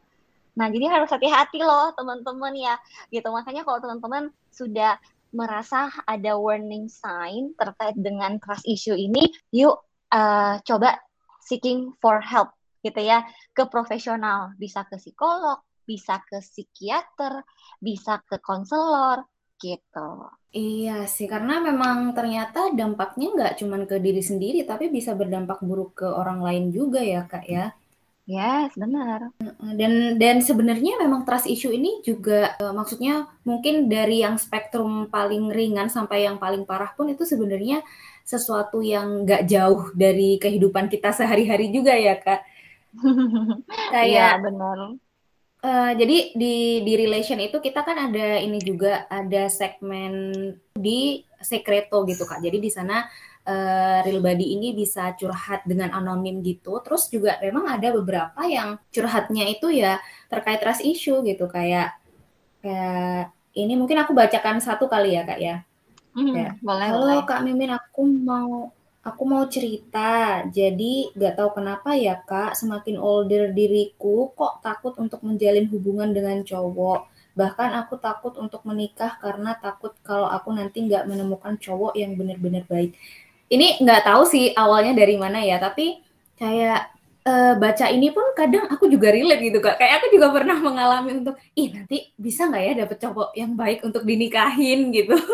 Nah, 0.55 0.72
jadi 0.72 0.88
harus 0.88 1.12
hati-hati 1.12 1.60
loh 1.60 1.91
teman-teman 1.94 2.55
ya. 2.55 2.75
Gitu. 3.12 3.27
Makanya 3.27 3.67
kalau 3.67 3.84
teman-teman 3.84 4.32
sudah 4.50 4.96
merasa 5.35 5.91
ada 6.07 6.39
warning 6.39 6.87
sign 6.87 7.51
terkait 7.59 7.99
dengan 7.99 8.39
trust 8.39 8.63
issue 8.63 8.95
ini, 8.95 9.27
yuk 9.51 9.75
uh, 10.15 10.57
coba 10.63 10.97
seeking 11.43 11.91
for 11.99 12.23
help 12.23 12.55
gitu 12.81 13.03
ya 13.03 13.27
ke 13.51 13.67
profesional, 13.67 14.55
bisa 14.55 14.87
ke 14.87 14.95
psikolog, 14.95 15.59
bisa 15.83 16.23
ke 16.23 16.39
psikiater, 16.39 17.43
bisa 17.83 18.23
ke 18.23 18.39
konselor 18.39 19.27
gitu. 19.59 20.31
Iya 20.55 21.03
sih, 21.03 21.27
karena 21.27 21.59
memang 21.59 22.15
ternyata 22.15 22.71
dampaknya 22.71 23.27
nggak 23.35 23.53
cuma 23.59 23.75
ke 23.83 23.99
diri 23.99 24.23
sendiri, 24.23 24.63
tapi 24.63 24.87
bisa 24.87 25.11
berdampak 25.11 25.59
buruk 25.59 25.99
ke 25.99 26.07
orang 26.07 26.39
lain 26.39 26.71
juga 26.71 27.03
ya 27.03 27.27
kak 27.27 27.45
ya. 27.47 27.75
Yes, 28.25 28.74
benar. 28.74 29.29
Dan 29.77 30.17
dan 30.17 30.41
sebenarnya 30.41 30.98
memang 30.98 31.29
trust 31.29 31.46
issue 31.46 31.70
ini 31.70 32.01
juga 32.01 32.58
uh, 32.58 32.74
maksudnya 32.74 33.29
mungkin 33.46 33.86
dari 33.86 34.25
yang 34.25 34.41
spektrum 34.41 35.13
paling 35.13 35.53
ringan 35.53 35.94
sampai 35.94 36.25
yang 36.25 36.41
paling 36.41 36.65
parah 36.65 36.89
pun 36.98 37.05
itu 37.13 37.22
sebenarnya 37.22 37.86
sesuatu 38.25 38.82
yang 38.82 39.29
nggak 39.29 39.46
jauh 39.46 39.94
dari 39.94 40.41
kehidupan 40.41 40.89
kita 40.89 41.13
sehari-hari 41.13 41.70
juga 41.70 41.94
ya 41.94 42.17
kak. 42.17 42.41
Kayak 43.94 44.10
ya, 44.10 44.27
benar. 44.41 44.77
Uh, 45.62 45.91
jadi 45.94 46.34
di 46.34 46.82
di 46.82 46.94
relation 46.98 47.38
itu 47.38 47.62
kita 47.62 47.86
kan 47.86 48.10
ada 48.10 48.41
ini 48.41 48.58
juga 48.58 49.05
ada 49.05 49.46
segmen 49.53 50.34
di 50.74 51.22
secreto 51.46 52.01
gitu 52.10 52.25
kak. 52.25 52.41
Jadi 52.41 52.58
di 52.58 52.74
sana 52.74 53.05
uh, 53.45 53.99
real 54.03 54.19
body 54.19 54.57
ini 54.57 54.73
bisa 54.73 55.13
curhat 55.15 55.63
dengan 55.63 55.93
anonim 55.93 56.41
gitu. 56.41 56.81
Terus 56.81 57.07
juga 57.07 57.37
memang 57.39 57.69
ada 57.69 57.93
beberapa 57.93 58.41
yang 58.45 58.81
curhatnya 58.89 59.45
itu 59.47 59.69
ya 59.71 60.01
terkait 60.27 60.59
trust 60.59 60.83
issue 60.83 61.21
gitu 61.23 61.45
kayak 61.47 61.95
kayak 62.65 63.31
ini 63.55 63.73
mungkin 63.79 64.01
aku 64.03 64.11
bacakan 64.11 64.59
satu 64.59 64.89
kali 64.89 65.15
ya 65.15 65.23
kak 65.23 65.39
ya. 65.39 65.55
Hmm, 66.15 66.31
ya. 66.31 66.49
boleh, 66.59 66.87
Halo 66.91 67.05
boleh. 67.07 67.19
kak 67.27 67.39
Mimin, 67.43 67.71
aku 67.71 68.07
mau 68.07 68.71
aku 69.05 69.23
mau 69.23 69.43
cerita. 69.47 70.43
Jadi 70.49 71.13
gak 71.13 71.37
tahu 71.39 71.61
kenapa 71.61 71.93
ya 71.95 72.19
kak, 72.19 72.57
semakin 72.57 72.97
older 72.99 73.53
diriku 73.53 74.33
kok 74.33 74.59
takut 74.65 74.97
untuk 74.97 75.21
menjalin 75.23 75.69
hubungan 75.69 76.09
dengan 76.11 76.41
cowok. 76.41 77.11
Bahkan 77.35 77.69
aku 77.83 77.99
takut 77.99 78.33
untuk 78.39 78.63
menikah 78.63 79.19
karena 79.19 79.59
takut 79.59 79.91
kalau 80.07 80.31
aku 80.31 80.55
nanti 80.55 80.87
nggak 80.87 81.03
menemukan 81.03 81.59
cowok 81.59 81.99
yang 81.99 82.15
benar-benar 82.15 82.63
baik 82.63 82.95
ini 83.49 83.77
nggak 83.81 84.05
tahu 84.05 84.23
sih 84.25 84.51
awalnya 84.57 84.93
dari 84.97 85.15
mana 85.15 85.41
ya, 85.41 85.61
tapi 85.61 86.01
kayak 86.35 86.95
uh, 87.25 87.53
baca 87.57 87.85
ini 87.89 88.13
pun 88.13 88.23
kadang 88.37 88.69
aku 88.69 88.87
juga 88.87 89.11
relate 89.11 89.41
gitu 89.41 89.59
kak. 89.59 89.81
Kayak 89.81 90.01
aku 90.01 90.07
juga 90.15 90.27
pernah 90.31 90.57
mengalami 90.61 91.21
untuk, 91.21 91.35
ih 91.57 91.69
nanti 91.73 92.13
bisa 92.15 92.47
nggak 92.47 92.63
ya 92.63 92.73
dapet 92.85 92.97
cowok 93.01 93.29
yang 93.35 93.51
baik 93.57 93.81
untuk 93.83 94.05
dinikahin 94.05 94.93
gitu. 94.93 95.17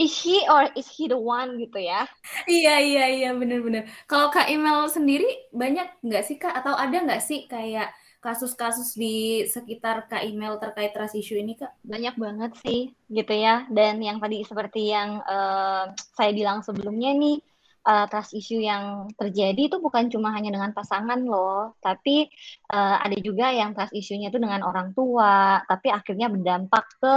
Is 0.00 0.18
he 0.24 0.42
or 0.48 0.66
is 0.74 0.88
he 0.88 1.06
the 1.06 1.14
one 1.14 1.60
gitu 1.60 1.78
ya? 1.78 2.08
iya 2.48 2.80
iya 2.80 3.04
iya 3.12 3.30
bener-bener. 3.36 3.86
Kalau 4.08 4.32
kak 4.32 4.50
Email 4.50 4.88
sendiri 4.90 5.28
banyak 5.52 6.00
nggak 6.02 6.24
sih 6.26 6.40
kak 6.40 6.58
atau 6.58 6.74
ada 6.74 6.96
nggak 6.96 7.22
sih 7.22 7.46
kayak 7.46 7.92
kasus-kasus 8.22 8.94
di 8.94 9.42
sekitar 9.50 10.06
Kak 10.06 10.22
Email 10.22 10.54
terkait 10.62 10.94
trust 10.94 11.18
issue 11.18 11.34
ini 11.34 11.58
Kak? 11.58 11.74
Banyak 11.82 12.14
banget 12.14 12.54
sih 12.62 12.94
gitu 13.10 13.34
ya. 13.34 13.66
Dan 13.66 13.98
yang 13.98 14.22
tadi 14.22 14.46
seperti 14.46 14.94
yang 14.94 15.18
uh, 15.26 15.90
saya 16.14 16.30
bilang 16.30 16.62
sebelumnya 16.62 17.10
nih, 17.18 17.42
uh, 17.86 18.06
trust 18.10 18.32
issue 18.34 18.62
yang 18.62 19.10
terjadi 19.18 19.68
itu 19.70 19.76
bukan 19.82 20.08
cuma 20.10 20.30
hanya 20.34 20.54
dengan 20.54 20.70
pasangan 20.74 21.20
loh, 21.22 21.74
tapi 21.82 22.30
uh, 22.70 22.96
ada 23.02 23.16
juga 23.18 23.50
yang 23.50 23.74
trust 23.74 23.94
issue-nya 23.94 24.30
itu 24.30 24.38
dengan 24.38 24.62
orang 24.62 24.94
tua, 24.94 25.62
tapi 25.66 25.90
akhirnya 25.90 26.30
berdampak 26.30 26.84
ke 27.02 27.14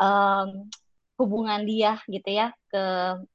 um, 0.00 0.68
hubungan 1.14 1.62
dia 1.62 2.02
gitu 2.10 2.26
ya 2.26 2.50
ke 2.66 2.82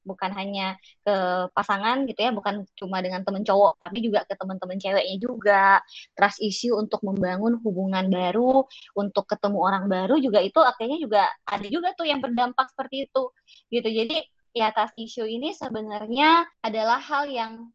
bukan 0.04 0.32
hanya 0.36 0.76
ke 1.00 1.48
pasangan 1.56 2.04
gitu 2.12 2.28
ya 2.28 2.32
bukan 2.36 2.68
cuma 2.76 3.00
dengan 3.00 3.24
temen 3.24 3.48
cowok 3.48 3.80
tapi 3.80 4.04
juga 4.04 4.28
ke 4.28 4.36
teman-teman 4.36 4.76
ceweknya 4.76 5.16
juga. 5.16 5.80
Trust 6.12 6.44
issue 6.44 6.76
untuk 6.76 7.00
membangun 7.08 7.56
hubungan 7.64 8.12
baru 8.12 8.68
untuk 9.00 9.24
ketemu 9.32 9.58
orang 9.64 9.88
baru 9.88 10.20
juga 10.20 10.44
itu 10.44 10.60
akhirnya 10.60 11.00
juga 11.00 11.24
ada 11.48 11.68
juga 11.72 11.96
tuh 11.96 12.04
yang 12.04 12.20
berdampak 12.20 12.68
seperti 12.76 13.08
itu 13.08 13.24
gitu. 13.72 13.88
Jadi 13.88 14.28
ya 14.60 14.76
trust 14.76 15.00
issue 15.00 15.24
ini 15.24 15.56
sebenarnya 15.56 16.44
adalah 16.60 17.00
hal 17.00 17.32
yang 17.32 17.72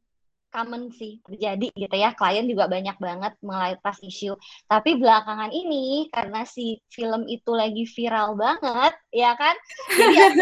common 0.52 0.92
sih 0.92 1.18
terjadi 1.24 1.72
gitu 1.72 1.96
ya. 1.96 2.12
Klien 2.12 2.46
juga 2.46 2.68
banyak 2.68 2.94
banget 3.00 3.32
trust 3.80 4.04
issue 4.04 4.36
tapi 4.68 5.00
belakangan 5.00 5.50
ini 5.50 6.12
karena 6.12 6.44
si 6.44 6.78
film 6.92 7.24
itu 7.26 7.50
lagi 7.56 7.88
viral 7.88 8.36
banget 8.36 8.94
ya 9.10 9.32
kan? 9.34 9.56
Jadi 9.96 10.38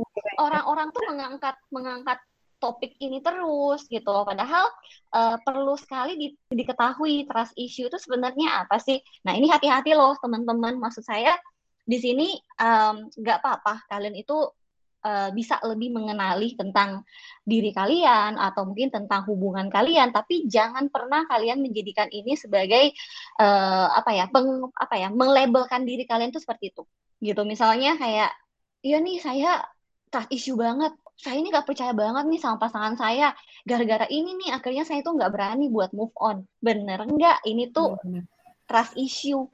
orang-orang 0.44 0.88
tuh 0.94 1.02
mengangkat 1.10 1.56
mengangkat 1.68 2.18
topik 2.62 2.96
ini 2.96 3.20
terus 3.20 3.84
gitu 3.92 4.08
loh. 4.08 4.24
Padahal 4.24 4.64
uh, 5.12 5.36
perlu 5.44 5.76
sekali 5.76 6.16
di, 6.16 6.28
diketahui 6.48 7.28
trust 7.28 7.52
issue 7.60 7.92
itu 7.92 8.00
sebenarnya 8.00 8.64
apa 8.64 8.80
sih? 8.80 8.96
Nah 9.28 9.36
ini 9.36 9.52
hati-hati 9.52 9.92
loh 9.92 10.16
teman-teman. 10.24 10.80
Maksud 10.80 11.04
saya 11.04 11.36
di 11.84 12.00
sini 12.00 12.32
nggak 13.20 13.36
um, 13.36 13.42
apa-apa. 13.44 13.84
Kalian 13.92 14.16
itu 14.16 14.48
uh, 15.04 15.28
bisa 15.30 15.60
lebih 15.62 15.92
mengenali 15.92 16.56
tentang 16.56 17.04
diri 17.44 17.70
kalian 17.70 18.40
atau 18.40 18.64
mungkin 18.64 18.88
tentang 18.88 19.28
hubungan 19.28 19.68
kalian. 19.68 20.10
Tapi 20.10 20.48
jangan 20.48 20.88
pernah 20.88 21.28
kalian 21.28 21.60
menjadikan 21.60 22.08
ini 22.08 22.34
sebagai 22.34 22.96
uh, 23.38 23.92
apa 23.92 24.10
ya 24.16 24.26
peng, 24.32 24.72
apa 24.72 24.94
ya 24.96 25.12
melabelkan 25.12 25.84
diri 25.84 26.08
kalian 26.08 26.32
tuh 26.32 26.40
seperti 26.40 26.72
itu. 26.72 26.82
Gitu 27.20 27.40
misalnya 27.44 28.00
kayak 28.00 28.32
iya 28.80 28.98
nih 28.98 29.20
saya 29.20 29.62
trust 30.08 30.32
issue 30.32 30.56
banget. 30.56 30.96
Saya 31.14 31.38
ini 31.38 31.54
gak 31.54 31.70
percaya 31.70 31.94
banget 31.94 32.26
nih 32.26 32.40
sama 32.42 32.58
pasangan 32.58 32.98
saya. 32.98 33.30
Gara-gara 33.62 34.10
ini 34.10 34.34
nih 34.34 34.50
akhirnya 34.50 34.82
saya 34.82 34.98
tuh 34.98 35.14
nggak 35.14 35.30
berani 35.30 35.70
buat 35.70 35.94
move 35.94 36.10
on. 36.18 36.42
Bener 36.58 37.06
nggak? 37.06 37.46
Ini 37.46 37.70
tuh 37.70 37.94
trust 38.66 38.98
issue. 38.98 39.46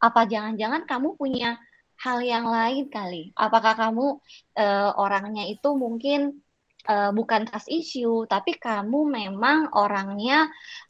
Apa 0.00 0.24
jangan-jangan 0.24 0.88
kamu 0.88 1.16
punya 1.20 1.60
hal 2.00 2.18
yang 2.24 2.46
lain 2.48 2.90
kali. 2.90 3.30
Apakah 3.36 3.74
kamu 3.78 4.18
uh, 4.58 4.90
orangnya 4.98 5.44
itu 5.46 5.74
mungkin 5.74 6.44
uh, 6.88 7.10
bukan 7.14 7.48
trust 7.48 7.70
issue, 7.70 8.24
tapi 8.28 8.56
kamu 8.56 9.08
memang 9.08 9.70
orangnya 9.74 10.48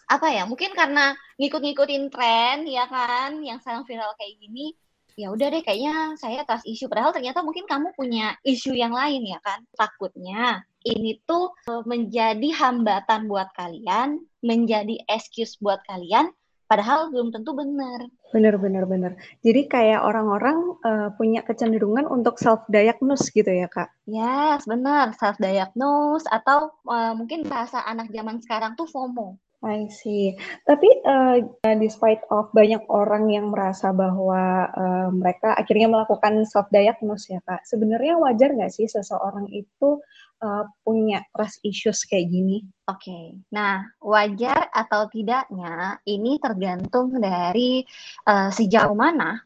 apa 0.08 0.30
ya? 0.32 0.44
Mungkin 0.48 0.72
karena 0.72 1.14
ngikut-ngikutin 1.40 2.04
tren 2.12 2.68
ya 2.68 2.84
kan, 2.88 3.42
yang 3.42 3.58
sekarang 3.60 3.84
viral 3.88 4.14
kayak 4.18 4.36
gini. 4.40 4.74
Ya 5.14 5.30
udah 5.30 5.46
deh, 5.46 5.62
kayaknya 5.62 6.18
saya 6.18 6.42
trust 6.42 6.66
issue. 6.66 6.90
Padahal 6.90 7.14
ternyata 7.14 7.46
mungkin 7.46 7.70
kamu 7.70 7.94
punya 7.94 8.34
isu 8.42 8.74
yang 8.74 8.90
lain 8.90 9.22
ya 9.22 9.38
kan. 9.38 9.62
Takutnya 9.78 10.66
ini 10.82 11.22
tuh 11.22 11.54
eh, 11.70 11.82
menjadi 11.86 12.48
hambatan 12.50 13.30
buat 13.30 13.54
kalian, 13.54 14.18
menjadi 14.42 14.98
excuse 15.06 15.54
buat 15.62 15.80
kalian 15.86 16.34
padahal 16.66 17.12
belum 17.12 17.30
tentu 17.30 17.52
benar. 17.52 18.08
Benar, 18.34 18.58
benar, 18.58 18.84
benar. 18.88 19.12
Jadi 19.46 19.70
kayak 19.70 20.02
orang-orang 20.02 20.58
uh, 20.82 21.08
punya 21.14 21.46
kecenderungan 21.46 22.08
untuk 22.10 22.40
self 22.42 22.66
diagnose 22.66 23.30
gitu 23.30 23.48
ya 23.48 23.70
kak? 23.70 23.92
Yes, 24.08 24.66
benar 24.66 25.14
self 25.16 25.38
diagnose 25.38 26.26
atau 26.28 26.74
uh, 26.88 27.14
mungkin 27.14 27.46
bahasa 27.46 27.84
anak 27.86 28.10
zaman 28.10 28.42
sekarang 28.42 28.74
tuh 28.74 28.90
FOMO. 28.90 29.38
I 29.64 29.88
see. 29.88 30.36
Tapi 30.68 30.88
uh, 31.08 31.40
despite 31.80 32.20
of 32.28 32.52
banyak 32.52 32.84
orang 32.92 33.32
yang 33.32 33.48
merasa 33.48 33.96
bahwa 33.96 34.68
uh, 34.68 35.08
mereka 35.08 35.56
akhirnya 35.56 35.88
melakukan 35.88 36.44
self 36.44 36.68
diagnose 36.68 37.32
ya 37.32 37.40
kak, 37.48 37.64
sebenarnya 37.64 38.20
wajar 38.20 38.52
nggak 38.52 38.68
sih 38.68 38.84
seseorang 38.84 39.48
itu 39.48 40.04
uh, 40.42 40.64
punya 40.82 41.22
trust 41.34 41.60
issues 41.62 42.02
kayak 42.08 42.30
gini? 42.32 42.64
Oke, 42.88 43.06
okay. 43.06 43.24
nah 43.52 43.84
wajar 44.02 44.72
atau 44.72 45.06
tidaknya 45.12 46.00
ini 46.08 46.40
tergantung 46.42 47.14
dari 47.18 47.84
uh, 48.26 48.50
sejauh 48.50 48.96
mana 48.96 49.38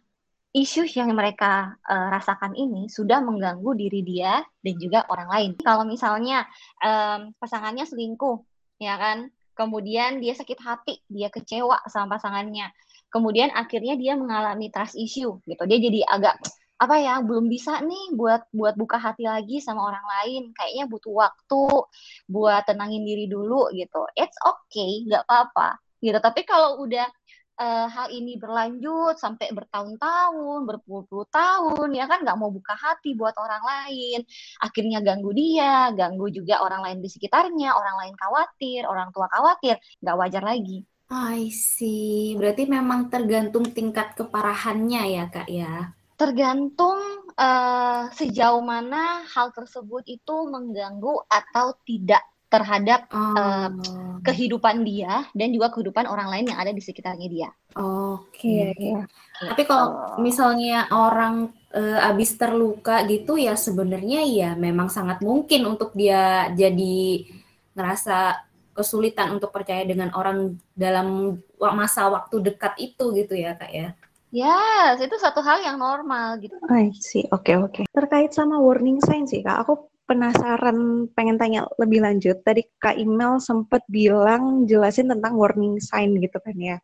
isu 0.57 0.88
yang 0.88 1.12
mereka 1.12 1.76
uh, 1.85 2.09
rasakan 2.09 2.57
ini 2.57 2.88
sudah 2.88 3.21
mengganggu 3.21 3.76
diri 3.76 4.00
dia 4.00 4.40
dan 4.64 4.75
juga 4.80 5.04
orang 5.12 5.28
lain. 5.28 5.50
Kalau 5.61 5.85
misalnya 5.85 6.49
um, 6.80 7.37
pasangannya 7.37 7.85
selingkuh, 7.85 8.40
ya 8.80 8.97
kan, 8.97 9.28
kemudian 9.52 10.18
dia 10.18 10.33
sakit 10.33 10.59
hati, 10.59 11.04
dia 11.07 11.28
kecewa 11.28 11.85
sama 11.87 12.16
pasangannya, 12.16 12.73
kemudian 13.12 13.52
akhirnya 13.52 13.95
dia 14.00 14.16
mengalami 14.16 14.73
trust 14.73 14.97
issue 14.97 15.37
gitu, 15.45 15.62
dia 15.68 15.78
jadi 15.78 16.00
agak 16.09 16.40
apa 16.78 16.97
ya 17.02 17.18
belum 17.20 17.50
bisa 17.50 17.82
nih 17.82 18.14
buat 18.14 18.47
buat 18.54 18.75
buka 18.78 18.97
hati 19.02 19.26
lagi 19.26 19.58
sama 19.58 19.82
orang 19.82 20.06
lain. 20.06 20.42
Kayaknya 20.54 20.85
butuh 20.87 21.14
waktu 21.14 21.62
buat 22.30 22.62
tenangin 22.64 23.02
diri 23.02 23.26
dulu 23.26 23.70
gitu. 23.75 24.06
It's 24.14 24.38
okay 24.40 25.04
nggak 25.06 25.26
apa-apa 25.26 25.78
gitu. 25.99 26.18
Tapi 26.23 26.40
kalau 26.47 26.78
udah 26.87 27.06
uh, 27.58 27.87
hal 27.90 28.08
ini 28.14 28.38
berlanjut 28.38 29.18
sampai 29.18 29.50
bertahun-tahun, 29.50 30.61
berpuluh-puluh 30.64 31.26
tahun, 31.28 31.88
ya 31.99 32.06
kan 32.06 32.23
nggak 32.23 32.38
mau 32.38 32.54
buka 32.54 32.78
hati 32.78 33.18
buat 33.18 33.35
orang 33.35 33.62
lain, 33.66 34.23
akhirnya 34.62 35.02
ganggu 35.02 35.35
dia, 35.35 35.90
ganggu 35.92 36.30
juga 36.30 36.62
orang 36.62 36.87
lain 36.87 36.99
di 37.02 37.11
sekitarnya, 37.11 37.75
orang 37.75 37.97
lain 38.06 38.14
khawatir, 38.14 38.87
orang 38.87 39.11
tua 39.11 39.26
khawatir, 39.28 39.76
nggak 40.00 40.16
wajar 40.16 40.42
lagi. 40.47 40.87
I 41.08 41.49
see. 41.49 42.37
Berarti 42.37 42.68
memang 42.68 43.08
tergantung 43.08 43.73
tingkat 43.73 44.12
keparahannya 44.12 45.02
ya, 45.08 45.25
Kak 45.32 45.49
ya? 45.49 45.98
Tergantung 46.18 46.98
uh, 47.38 48.10
sejauh 48.10 48.58
mana 48.58 49.22
hal 49.30 49.54
tersebut 49.54 50.02
itu 50.10 50.34
mengganggu 50.50 51.22
atau 51.30 51.78
tidak 51.87 52.26
terhadap 52.48 53.12
oh. 53.12 53.37
uh, 53.37 53.70
kehidupan 54.25 54.80
dia 54.80 55.28
dan 55.37 55.52
juga 55.52 55.68
kehidupan 55.68 56.08
orang 56.08 56.32
lain 56.32 56.48
yang 56.48 56.58
ada 56.58 56.72
di 56.72 56.80
sekitarnya 56.80 57.28
dia. 57.28 57.50
Oke. 57.76 58.72
Okay. 58.75 58.75
Gitu. 58.75 58.98
Tapi 59.52 59.62
kalau 59.68 60.16
misalnya 60.18 60.88
orang 60.88 61.52
uh, 61.76 62.08
abis 62.08 62.40
terluka 62.40 63.04
gitu 63.04 63.37
ya 63.37 63.52
sebenarnya 63.52 64.25
ya 64.25 64.50
memang 64.56 64.88
sangat 64.88 65.20
mungkin 65.20 65.68
untuk 65.68 65.92
dia 65.92 66.48
jadi 66.56 67.28
ngerasa 67.76 68.48
kesulitan 68.72 69.34
untuk 69.34 69.50
percaya 69.50 69.82
dengan 69.82 70.14
orang 70.14 70.54
dalam 70.72 71.38
masa 71.58 72.06
waktu 72.08 72.38
dekat 72.48 72.78
itu 72.80 73.12
gitu 73.12 73.34
ya 73.37 73.58
kak 73.60 73.72
ya. 73.75 73.92
Yes, 74.28 75.00
itu 75.00 75.16
satu 75.16 75.40
hal 75.40 75.64
yang 75.64 75.80
normal 75.80 76.37
gitu. 76.44 76.52
I 76.68 76.92
see, 77.00 77.25
oke 77.32 77.49
okay, 77.49 77.56
oke. 77.56 77.73
Okay. 77.73 77.85
Terkait 77.88 78.30
sama 78.37 78.61
warning 78.61 79.00
sign 79.00 79.25
sih 79.25 79.40
kak, 79.40 79.64
aku 79.64 79.88
penasaran 80.08 81.08
pengen 81.12 81.37
tanya 81.37 81.68
lebih 81.76 82.00
lanjut. 82.00 82.40
Tadi 82.40 82.64
Kak 82.80 82.97
Email 82.97 83.37
sempat 83.44 83.85
bilang 83.92 84.64
jelasin 84.64 85.12
tentang 85.12 85.37
warning 85.37 85.76
sign 85.76 86.16
gitu 86.16 86.40
kan 86.40 86.56
ya. 86.56 86.76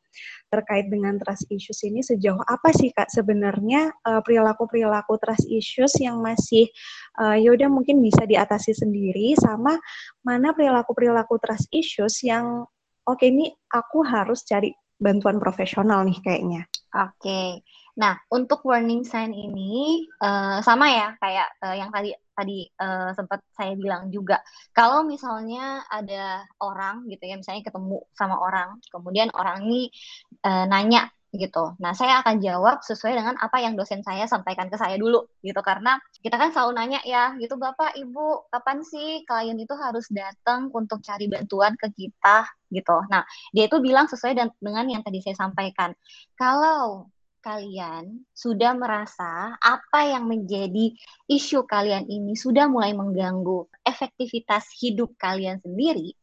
Terkait 0.52 0.92
dengan 0.92 1.16
trust 1.16 1.48
issues 1.48 1.80
ini 1.88 2.04
sejauh 2.04 2.44
apa 2.44 2.68
sih 2.76 2.92
Kak 2.92 3.08
sebenarnya 3.08 3.88
eh, 3.88 4.20
perilaku-perilaku 4.20 5.16
trust 5.16 5.48
issues 5.48 5.96
yang 6.04 6.20
masih 6.20 6.68
uh, 7.16 7.34
ya 7.34 7.56
udah 7.56 7.72
mungkin 7.72 8.04
bisa 8.04 8.28
diatasi 8.28 8.76
sendiri 8.76 9.32
sama 9.40 9.80
mana 10.20 10.52
perilaku-perilaku 10.52 11.40
trust 11.40 11.72
issues 11.72 12.20
yang 12.20 12.68
oke 13.08 13.24
ini 13.24 13.48
aku 13.72 14.04
harus 14.04 14.44
cari 14.44 14.68
bantuan 15.04 15.36
profesional 15.36 16.00
nih 16.08 16.16
kayaknya. 16.24 16.64
Oke. 16.96 17.20
Okay. 17.20 17.50
Nah, 17.94 18.18
untuk 18.32 18.66
warning 18.66 19.06
sign 19.06 19.30
ini 19.30 20.02
uh, 20.18 20.58
sama 20.64 20.90
ya 20.90 21.14
kayak 21.22 21.48
uh, 21.62 21.76
yang 21.78 21.94
tadi 21.94 22.10
tadi 22.34 22.66
uh, 22.82 23.14
sempat 23.14 23.38
saya 23.54 23.78
bilang 23.78 24.10
juga. 24.10 24.42
Kalau 24.74 25.06
misalnya 25.06 25.86
ada 25.86 26.42
orang 26.58 27.06
gitu 27.06 27.22
ya, 27.22 27.38
misalnya 27.38 27.62
ketemu 27.62 28.02
sama 28.18 28.34
orang, 28.42 28.82
kemudian 28.90 29.30
orang 29.30 29.62
ini 29.62 29.94
uh, 30.42 30.66
nanya 30.66 31.06
gitu. 31.34 31.74
Nah, 31.82 31.92
saya 31.92 32.22
akan 32.22 32.38
jawab 32.38 32.80
sesuai 32.86 33.18
dengan 33.18 33.34
apa 33.42 33.58
yang 33.58 33.74
dosen 33.74 34.06
saya 34.06 34.24
sampaikan 34.30 34.70
ke 34.70 34.78
saya 34.78 34.94
dulu 34.94 35.26
gitu 35.42 35.58
karena 35.60 35.98
kita 36.22 36.38
kan 36.38 36.54
selalu 36.54 36.78
nanya 36.78 37.00
ya, 37.02 37.34
gitu 37.42 37.58
Bapak, 37.58 37.98
Ibu, 37.98 38.48
kapan 38.54 38.86
sih 38.86 39.26
klien 39.26 39.58
itu 39.58 39.74
harus 39.74 40.06
datang 40.14 40.70
untuk 40.70 41.02
cari 41.02 41.26
bantuan 41.26 41.74
ke 41.74 41.90
kita 41.92 42.46
gitu. 42.70 42.96
Nah, 43.10 43.26
dia 43.50 43.66
itu 43.66 43.82
bilang 43.82 44.06
sesuai 44.06 44.38
dengan 44.62 44.86
yang 44.86 45.02
tadi 45.02 45.18
saya 45.20 45.34
sampaikan. 45.34 45.90
Kalau 46.38 47.10
kalian 47.44 48.24
sudah 48.32 48.72
merasa 48.72 49.52
apa 49.60 50.00
yang 50.08 50.24
menjadi 50.24 50.96
isu 51.28 51.68
kalian 51.68 52.08
ini 52.08 52.32
sudah 52.40 52.72
mulai 52.72 52.96
mengganggu 52.96 53.68
efektivitas 53.84 54.72
hidup 54.80 55.12
kalian 55.20 55.60
sendiri 55.60 56.16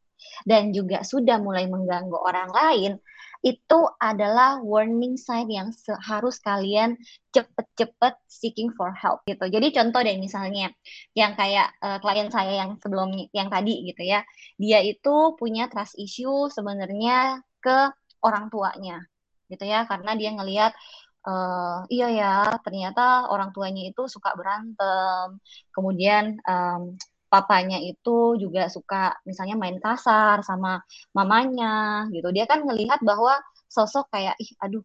dan 0.46 0.74
juga 0.74 1.06
sudah 1.06 1.38
mulai 1.38 1.70
mengganggu 1.70 2.18
orang 2.18 2.50
lain, 2.50 2.92
itu 3.42 3.80
adalah 3.98 4.62
warning 4.62 5.18
sign 5.18 5.50
yang 5.50 5.74
harus 6.06 6.38
kalian 6.46 6.94
cepet-cepet 7.34 8.14
seeking 8.30 8.70
for 8.78 8.94
help 8.94 9.26
gitu. 9.26 9.50
Jadi 9.50 9.74
contoh 9.74 10.02
deh 10.06 10.18
misalnya 10.22 10.70
yang 11.18 11.34
kayak 11.34 11.74
uh, 11.82 11.98
klien 11.98 12.30
saya 12.30 12.62
yang 12.62 12.78
sebelum 12.78 13.10
yang 13.34 13.50
tadi 13.50 13.82
gitu 13.90 14.06
ya, 14.06 14.22
dia 14.62 14.80
itu 14.86 15.34
punya 15.42 15.66
trust 15.74 15.98
issue 15.98 16.54
sebenarnya 16.54 17.42
ke 17.58 17.90
orang 18.22 18.54
tuanya 18.54 19.02
gitu 19.50 19.66
ya. 19.66 19.90
Karena 19.90 20.14
dia 20.14 20.30
ngelihat 20.38 20.72
uh, 21.26 21.82
iya 21.90 22.08
ya 22.14 22.34
ternyata 22.62 23.26
orang 23.34 23.50
tuanya 23.58 23.90
itu 23.90 24.06
suka 24.06 24.38
berantem. 24.38 25.42
Kemudian 25.74 26.38
um, 26.46 26.94
papanya 27.32 27.80
itu 27.80 28.36
juga 28.36 28.68
suka 28.68 29.16
misalnya 29.24 29.56
main 29.56 29.80
kasar 29.80 30.44
sama 30.44 30.84
mamanya 31.16 32.06
gitu. 32.12 32.28
Dia 32.36 32.44
kan 32.44 32.68
ngelihat 32.68 33.00
bahwa 33.00 33.40
sosok 33.72 34.12
kayak 34.12 34.36
ih 34.44 34.52
aduh 34.60 34.84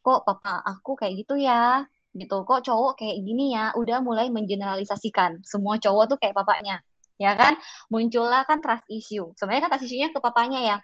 kok 0.00 0.24
papa 0.24 0.64
aku 0.64 0.96
kayak 0.96 1.20
gitu 1.20 1.36
ya? 1.36 1.84
Gitu. 2.16 2.36
Kok 2.48 2.64
cowok 2.64 2.92
kayak 2.96 3.16
gini 3.20 3.52
ya? 3.52 3.76
Udah 3.76 4.00
mulai 4.00 4.32
mengeneralisasikan 4.32 5.44
semua 5.44 5.76
cowok 5.76 6.16
tuh 6.16 6.18
kayak 6.18 6.32
papanya 6.32 6.80
ya 7.20 7.36
kan? 7.36 7.60
Muncullah 7.92 8.48
kan 8.48 8.64
trust 8.64 8.88
issue. 8.88 9.28
Sebenarnya 9.36 9.68
kan 9.68 9.70
trust 9.76 9.84
issue-nya 9.84 10.08
ke 10.16 10.18
papanya 10.24 10.60
ya 10.64 10.76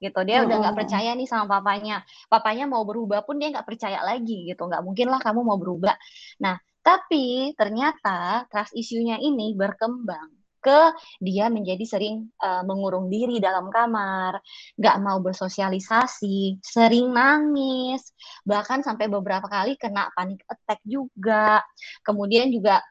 gitu. 0.00 0.20
Dia 0.24 0.44
udah 0.44 0.56
nggak 0.60 0.76
percaya 0.76 1.12
nih 1.12 1.28
sama 1.28 1.60
papanya. 1.60 2.00
Papanya 2.32 2.64
mau 2.64 2.84
berubah 2.88 3.24
pun 3.28 3.36
dia 3.36 3.52
nggak 3.52 3.68
percaya 3.68 4.00
lagi 4.00 4.48
gitu. 4.48 4.64
Nggak 4.64 4.82
mungkin 4.84 5.12
lah 5.12 5.20
kamu 5.20 5.40
mau 5.44 5.60
berubah. 5.60 5.96
Nah 6.40 6.56
tapi 6.80 7.52
ternyata 7.58 8.48
trust 8.48 8.72
issue-nya 8.72 9.20
ini 9.20 9.52
berkembang 9.52 10.45
ke 10.66 10.80
dia 11.22 11.46
menjadi 11.46 11.86
sering 11.86 12.26
uh, 12.42 12.66
mengurung 12.66 13.06
diri 13.06 13.38
dalam 13.38 13.70
kamar, 13.70 14.42
nggak 14.74 14.96
mau 14.98 15.22
bersosialisasi, 15.22 16.58
sering 16.58 17.14
nangis, 17.14 18.10
bahkan 18.42 18.82
sampai 18.82 19.06
beberapa 19.06 19.46
kali 19.46 19.78
kena 19.78 20.10
panic 20.18 20.42
attack 20.50 20.82
juga. 20.82 21.62
Kemudian 22.02 22.50
juga 22.50 22.82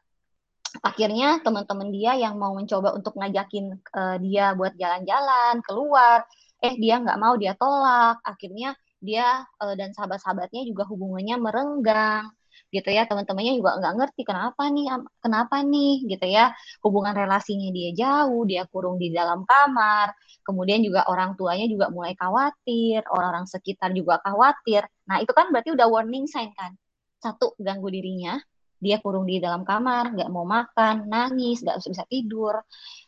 akhirnya 0.80 1.40
teman-teman 1.44 1.88
dia 1.92 2.16
yang 2.16 2.40
mau 2.40 2.56
mencoba 2.56 2.96
untuk 2.96 3.16
ngajakin 3.16 3.76
uh, 3.92 4.16
dia 4.20 4.52
buat 4.56 4.72
jalan-jalan 4.76 5.60
keluar 5.64 6.24
eh 6.60 6.74
dia 6.76 7.00
nggak 7.00 7.20
mau 7.20 7.36
dia 7.36 7.52
tolak 7.56 8.20
akhirnya 8.24 8.76
dia 9.00 9.44
uh, 9.60 9.74
dan 9.76 9.92
sahabat-sahabatnya 9.92 10.64
juga 10.64 10.88
hubungannya 10.88 11.36
merenggang 11.36 12.32
gitu 12.74 12.88
ya 12.90 13.06
teman-temannya 13.06 13.54
juga 13.58 13.78
nggak 13.78 13.94
ngerti 13.98 14.22
kenapa 14.26 14.62
nih 14.68 14.86
kenapa 15.22 15.56
nih 15.62 15.92
gitu 16.10 16.26
ya. 16.26 16.52
Hubungan 16.82 17.14
relasinya 17.14 17.68
dia 17.70 17.90
jauh 17.94 18.42
dia 18.46 18.62
kurung 18.70 18.98
di 18.98 19.14
dalam 19.14 19.46
kamar. 19.46 20.12
Kemudian 20.42 20.82
juga 20.82 21.06
orang 21.10 21.34
tuanya 21.38 21.66
juga 21.70 21.86
mulai 21.90 22.14
khawatir 22.18 23.02
orang-orang 23.10 23.46
sekitar 23.46 23.90
juga 23.94 24.18
khawatir. 24.22 24.86
Nah 25.08 25.22
itu 25.22 25.32
kan 25.32 25.50
berarti 25.54 25.70
udah 25.74 25.86
warning 25.90 26.26
sign 26.26 26.50
kan? 26.54 26.74
Satu 27.22 27.54
ganggu 27.58 27.88
dirinya. 27.90 28.38
Dia 28.76 29.00
kurung 29.00 29.24
di 29.24 29.40
dalam 29.40 29.64
kamar 29.64 30.12
nggak 30.12 30.30
mau 30.30 30.44
makan 30.44 31.08
nangis 31.08 31.64
nggak 31.64 31.80
bisa 31.80 32.04
tidur. 32.10 32.60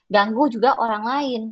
Ganggu 0.08 0.48
juga 0.48 0.78
orang 0.80 1.04
lain 1.04 1.42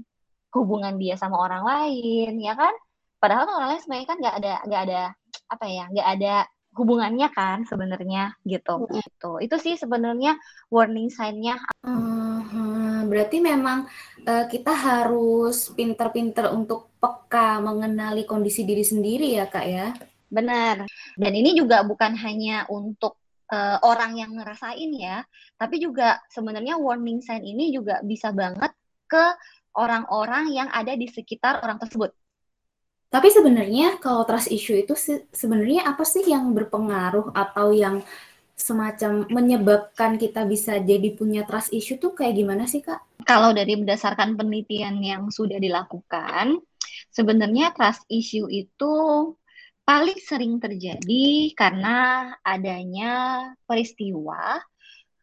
hubungan 0.56 0.96
dia 0.96 1.20
sama 1.20 1.36
orang 1.36 1.62
lain 1.66 2.40
ya 2.40 2.56
kan? 2.56 2.72
Padahal 3.20 3.44
kan 3.44 3.54
orang 3.60 3.68
lain 3.74 3.80
sebenarnya 3.82 4.08
kan 4.08 4.18
nggak 4.22 4.36
ada 4.40 4.52
nggak 4.64 4.82
ada 4.88 5.00
apa 5.46 5.66
ya 5.70 5.84
nggak 5.92 6.08
ada 6.18 6.34
hubungannya 6.76 7.32
kan 7.32 7.64
sebenarnya 7.64 8.36
gitu. 8.44 8.84
Mm. 8.84 8.92
gitu. 9.00 9.30
Itu 9.40 9.56
sih 9.56 9.74
sebenarnya 9.80 10.36
warning 10.68 11.08
sign-nya. 11.08 11.56
Hmm, 11.82 13.08
berarti 13.08 13.40
memang 13.40 13.88
uh, 14.28 14.44
kita 14.46 14.70
harus 14.70 15.72
pinter-pinter 15.72 16.52
untuk 16.52 16.92
peka 17.00 17.58
mengenali 17.64 18.28
kondisi 18.28 18.62
diri 18.62 18.84
sendiri 18.84 19.40
ya 19.40 19.48
kak 19.48 19.66
ya? 19.66 19.88
Benar. 20.28 20.84
Dan 21.16 21.32
ini 21.32 21.56
juga 21.56 21.80
bukan 21.82 22.12
hanya 22.20 22.68
untuk 22.68 23.16
uh, 23.50 23.78
orang 23.82 24.18
yang 24.18 24.34
ngerasain 24.36 24.90
ya 24.94 25.22
tapi 25.56 25.80
juga 25.80 26.20
sebenarnya 26.28 26.76
warning 26.76 27.24
sign 27.24 27.42
ini 27.42 27.72
juga 27.72 28.04
bisa 28.04 28.30
banget 28.34 28.72
ke 29.08 29.24
orang-orang 29.76 30.52
yang 30.52 30.68
ada 30.72 30.92
di 30.96 31.08
sekitar 31.08 31.64
orang 31.64 31.80
tersebut. 31.80 32.12
Tapi 33.16 33.32
sebenarnya 33.32 33.96
kalau 33.96 34.28
trust 34.28 34.52
issue 34.52 34.76
itu 34.76 34.92
sebenarnya 35.32 35.88
apa 35.88 36.04
sih 36.04 36.20
yang 36.28 36.52
berpengaruh 36.52 37.32
atau 37.32 37.72
yang 37.72 38.04
semacam 38.52 39.24
menyebabkan 39.32 40.20
kita 40.20 40.44
bisa 40.44 40.76
jadi 40.84 41.16
punya 41.16 41.48
trust 41.48 41.72
issue 41.72 41.96
tuh 41.96 42.12
kayak 42.12 42.36
gimana 42.36 42.68
sih 42.68 42.84
kak? 42.84 43.00
Kalau 43.24 43.56
dari 43.56 43.72
berdasarkan 43.72 44.36
penelitian 44.36 45.00
yang 45.00 45.32
sudah 45.32 45.56
dilakukan, 45.56 46.60
sebenarnya 47.08 47.72
trust 47.72 48.04
issue 48.12 48.52
itu 48.52 48.92
paling 49.80 50.20
sering 50.20 50.60
terjadi 50.60 51.56
karena 51.56 51.96
adanya 52.44 53.48
peristiwa, 53.64 54.60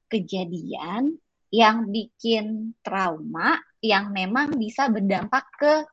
kejadian 0.10 1.14
yang 1.54 1.94
bikin 1.94 2.74
trauma 2.82 3.62
yang 3.86 4.10
memang 4.10 4.58
bisa 4.58 4.90
berdampak 4.90 5.46
ke 5.62 5.86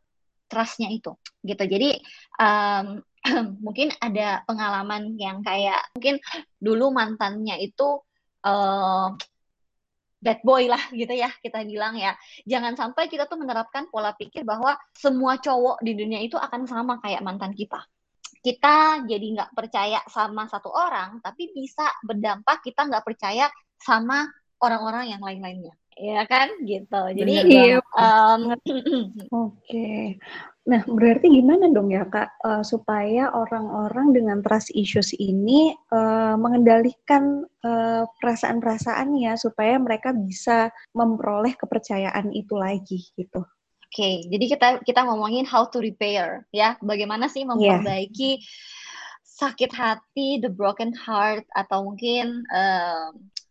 trustnya 0.49 0.89
itu 0.89 1.13
gitu. 1.45 1.65
Jadi 1.65 2.01
um, 2.41 3.01
mungkin 3.65 3.93
ada 4.01 4.45
pengalaman 4.49 5.17
yang 5.21 5.45
kayak 5.45 5.93
mungkin 5.93 6.17
dulu 6.57 6.93
mantannya 6.93 7.61
itu 7.61 8.01
uh, 8.45 9.13
bad 10.21 10.41
boy 10.45 10.69
lah 10.69 10.81
gitu 10.93 11.13
ya 11.17 11.33
kita 11.41 11.65
bilang 11.65 11.97
ya. 11.97 12.17
Jangan 12.45 12.77
sampai 12.77 13.09
kita 13.09 13.25
tuh 13.29 13.41
menerapkan 13.41 13.89
pola 13.89 14.13
pikir 14.17 14.45
bahwa 14.45 14.77
semua 14.93 15.41
cowok 15.41 15.81
di 15.81 15.97
dunia 15.97 16.21
itu 16.21 16.37
akan 16.37 16.69
sama 16.69 17.01
kayak 17.01 17.25
mantan 17.25 17.57
kita. 17.57 17.81
Kita 18.41 19.05
jadi 19.05 19.27
nggak 19.37 19.53
percaya 19.53 20.01
sama 20.09 20.49
satu 20.49 20.73
orang 20.73 21.21
tapi 21.21 21.53
bisa 21.53 21.89
berdampak 22.05 22.65
kita 22.65 22.89
nggak 22.89 23.05
percaya 23.05 23.53
sama 23.81 24.29
orang-orang 24.61 25.13
yang 25.13 25.21
lain-lainnya. 25.25 25.77
Ya 26.01 26.25
kan? 26.25 26.49
Gitu. 26.65 27.01
Jadi 27.17 27.35
iya. 27.49 27.81
um, 27.93 28.57
oke 29.45 29.89
Nah, 30.69 30.85
berarti 30.85 31.33
gimana 31.33 31.73
dong 31.73 31.89
ya 31.89 32.05
Kak, 32.05 32.37
uh, 32.45 32.61
supaya 32.61 33.33
orang-orang 33.33 34.13
dengan 34.13 34.39
trust 34.45 34.69
issues 34.77 35.17
ini 35.17 35.73
uh, 35.89 36.37
mengendalikan 36.37 37.49
uh, 37.65 38.05
perasaan-perasaannya 38.21 39.41
supaya 39.41 39.81
mereka 39.81 40.13
bisa 40.13 40.69
memperoleh 40.93 41.57
kepercayaan 41.57 42.29
itu 42.37 42.53
lagi 42.61 43.09
gitu? 43.17 43.41
Oke, 43.91 43.97
okay, 43.97 44.15
jadi 44.29 44.45
kita 44.47 44.69
kita 44.85 45.01
ngomongin 45.09 45.49
how 45.49 45.65
to 45.65 45.81
repair 45.81 46.45
ya, 46.53 46.77
bagaimana 46.85 47.27
sih 47.27 47.43
iya. 47.43 47.51
memperbaiki 47.51 48.39
yeah. 48.39 48.47
sakit 49.25 49.73
hati, 49.73 50.45
the 50.45 50.53
broken 50.53 50.93
heart 50.93 51.49
atau 51.57 51.89
mungkin 51.89 52.45
uh, 52.53 53.11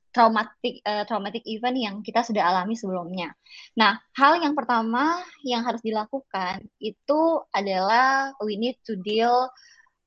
traumatic 0.09 0.81
uh, 0.85 1.05
traumatic 1.05 1.45
event 1.45 1.77
yang 1.77 1.95
kita 2.01 2.25
sudah 2.25 2.41
alami 2.49 2.73
sebelumnya. 2.73 3.33
Nah, 3.77 3.97
hal 4.17 4.41
yang 4.41 4.57
pertama 4.57 5.21
yang 5.45 5.61
harus 5.61 5.81
dilakukan 5.85 6.65
itu 6.81 7.21
adalah 7.53 8.33
we 8.41 8.57
need 8.57 8.77
to 8.85 8.97
deal 8.99 9.49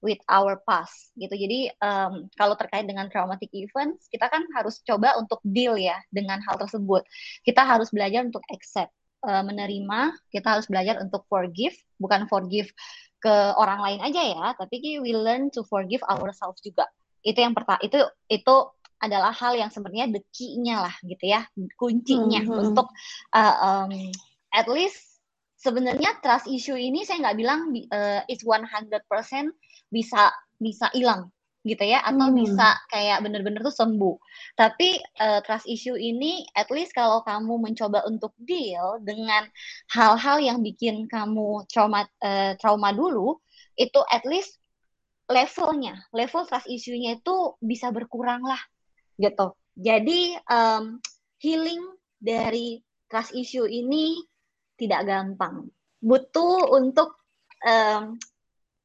with 0.02 0.18
our 0.26 0.58
past 0.66 1.14
gitu. 1.14 1.30
Jadi 1.30 1.70
um, 1.78 2.26
kalau 2.34 2.58
terkait 2.58 2.84
dengan 2.84 3.06
traumatic 3.06 3.48
events, 3.54 4.10
kita 4.10 4.26
kan 4.26 4.42
harus 4.58 4.82
coba 4.82 5.14
untuk 5.16 5.38
deal 5.46 5.78
ya 5.78 5.96
dengan 6.10 6.42
hal 6.42 6.58
tersebut. 6.58 7.06
Kita 7.46 7.62
harus 7.62 7.94
belajar 7.94 8.26
untuk 8.26 8.42
accept, 8.50 8.90
uh, 9.22 9.46
menerima. 9.46 10.18
Kita 10.28 10.58
harus 10.58 10.66
belajar 10.66 10.98
untuk 10.98 11.22
forgive, 11.30 11.78
bukan 12.02 12.26
forgive 12.26 12.68
ke 13.22 13.34
orang 13.54 13.78
lain 13.78 14.00
aja 14.02 14.22
ya, 14.26 14.46
tapi 14.58 14.98
we 14.98 15.14
learn 15.14 15.46
to 15.54 15.62
forgive 15.70 16.02
ourselves 16.10 16.58
juga. 16.58 16.90
Itu 17.22 17.38
yang 17.38 17.54
pertama. 17.54 17.78
Itu 17.78 18.02
itu 18.26 18.54
adalah 19.02 19.34
hal 19.34 19.58
yang 19.58 19.68
sebenarnya 19.68 20.14
the 20.14 20.22
key-nya 20.30 20.86
lah 20.86 20.94
gitu 21.02 21.26
ya, 21.26 21.42
kuncinya 21.74 22.40
mm 22.40 22.48
-hmm. 22.48 22.62
untuk 22.70 22.88
uh, 23.34 23.56
um, 23.60 23.90
at 24.54 24.70
least 24.70 25.12
sebenarnya 25.62 26.18
trust 26.22 26.50
issue 26.50 26.74
ini 26.74 27.06
saya 27.06 27.22
nggak 27.22 27.38
bilang 27.38 27.70
uh, 27.90 28.20
it's 28.26 28.42
100% 28.42 29.02
bisa 29.90 30.22
bisa 30.58 30.86
hilang 30.94 31.30
gitu 31.62 31.86
ya 31.86 32.02
atau 32.02 32.26
hmm. 32.26 32.42
bisa 32.42 32.74
kayak 32.90 33.22
bener-bener 33.22 33.62
tuh 33.62 33.74
sembuh. 33.74 34.18
Tapi 34.58 34.98
uh, 35.22 35.38
trust 35.46 35.70
issue 35.70 35.94
ini 35.94 36.42
at 36.58 36.66
least 36.74 36.90
kalau 36.90 37.22
kamu 37.22 37.70
mencoba 37.70 38.02
untuk 38.10 38.34
deal 38.42 38.98
dengan 39.06 39.46
hal-hal 39.94 40.42
yang 40.42 40.58
bikin 40.58 41.06
kamu 41.06 41.62
trauma 41.70 42.02
uh, 42.26 42.58
trauma 42.58 42.90
dulu 42.90 43.38
itu 43.78 44.00
at 44.10 44.26
least 44.26 44.58
levelnya, 45.30 46.02
level 46.10 46.44
trust 46.44 46.66
issue-nya 46.66 47.22
itu 47.22 47.56
bisa 47.62 47.94
berkurang 47.94 48.42
lah 48.42 48.58
gitu. 49.22 49.54
Jadi 49.78 50.34
um, 50.50 50.98
healing 51.38 51.80
dari 52.18 52.82
trust 53.06 53.32
issue 53.38 53.64
ini 53.64 54.18
tidak 54.76 55.06
gampang. 55.06 55.70
Butuh 56.02 56.74
untuk 56.74 57.22
um, 57.62 58.18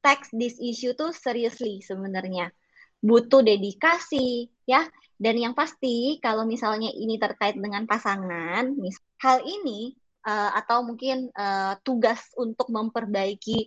take 0.00 0.24
this 0.32 0.56
issue 0.62 0.94
tuh 0.94 1.10
seriously 1.10 1.82
sebenarnya. 1.82 2.54
Butuh 3.02 3.42
dedikasi 3.42 4.48
ya. 4.64 4.86
Dan 5.18 5.34
yang 5.34 5.50
pasti 5.50 6.22
kalau 6.22 6.46
misalnya 6.46 6.94
ini 6.94 7.18
terkait 7.18 7.58
dengan 7.58 7.90
pasangan, 7.90 8.70
hal 9.18 9.38
ini 9.42 9.98
uh, 10.22 10.54
atau 10.54 10.86
mungkin 10.86 11.26
uh, 11.34 11.74
tugas 11.82 12.22
untuk 12.38 12.70
memperbaiki 12.70 13.66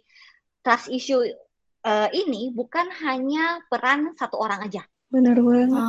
trust 0.64 0.88
issue 0.88 1.28
uh, 1.84 2.10
ini 2.14 2.54
bukan 2.54 2.88
hanya 3.04 3.60
peran 3.68 4.14
satu 4.16 4.38
orang 4.38 4.64
aja 4.64 4.86
Benar 5.12 5.38
banget. 5.44 5.84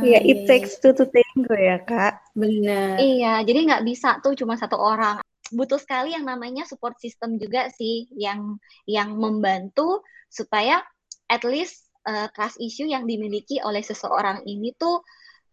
Iya, 0.00 0.18
it 0.24 0.38
iya, 0.42 0.46
takes 0.48 0.80
two 0.80 0.96
to 0.96 1.04
tango 1.04 1.52
ya, 1.52 1.76
Kak. 1.84 2.24
Benar. 2.32 2.96
Iya, 2.96 3.44
jadi 3.44 3.68
nggak 3.68 3.84
bisa 3.84 4.16
tuh 4.24 4.32
cuma 4.32 4.56
satu 4.56 4.80
orang. 4.80 5.20
Butuh 5.52 5.76
sekali 5.76 6.16
yang 6.16 6.24
namanya 6.24 6.64
support 6.64 6.96
system 6.96 7.36
juga 7.36 7.68
sih, 7.68 8.08
yang 8.16 8.56
yang 8.88 9.12
membantu 9.12 10.00
supaya 10.32 10.80
at 11.28 11.44
least 11.44 11.92
uh, 12.08 12.32
trust 12.32 12.56
issue 12.64 12.88
yang 12.88 13.04
dimiliki 13.04 13.60
oleh 13.60 13.84
seseorang 13.84 14.40
ini 14.48 14.72
tuh 14.80 15.04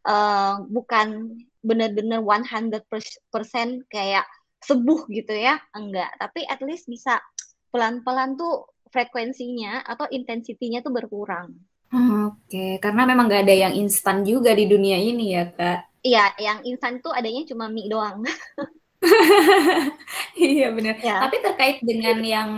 uh, 0.07 0.63
bukan 0.71 1.35
benar-benar 1.59 2.23
100% 2.23 2.87
kayak 3.91 4.25
sebuh 4.63 5.11
gitu 5.11 5.35
ya, 5.35 5.59
enggak. 5.75 6.07
Tapi 6.15 6.47
at 6.47 6.63
least 6.63 6.87
bisa 6.87 7.19
pelan-pelan 7.75 8.39
tuh 8.39 8.71
frekuensinya 8.95 9.83
atau 9.83 10.07
intensitinya 10.07 10.79
tuh 10.79 10.95
berkurang. 10.95 11.51
Oke, 11.93 12.81
karena 12.81 13.01
memang 13.05 13.29
nggak 13.29 13.43
ada 13.45 13.55
yang 13.55 13.73
instan 13.77 14.25
juga 14.25 14.51
di 14.57 14.65
dunia 14.65 14.97
ini 14.97 15.37
ya, 15.37 15.45
Kak. 15.51 15.79
Iya, 16.05 16.23
yang 16.37 16.59
instan 16.65 17.01
tuh 17.01 17.09
adanya 17.09 17.41
cuma 17.49 17.65
mie 17.65 17.89
doang. 17.89 18.21
iya 20.37 20.69
benar. 20.69 21.01
Ya. 21.01 21.21
Tapi 21.25 21.41
terkait 21.41 21.77
dengan 21.81 22.17
yang 22.21 22.49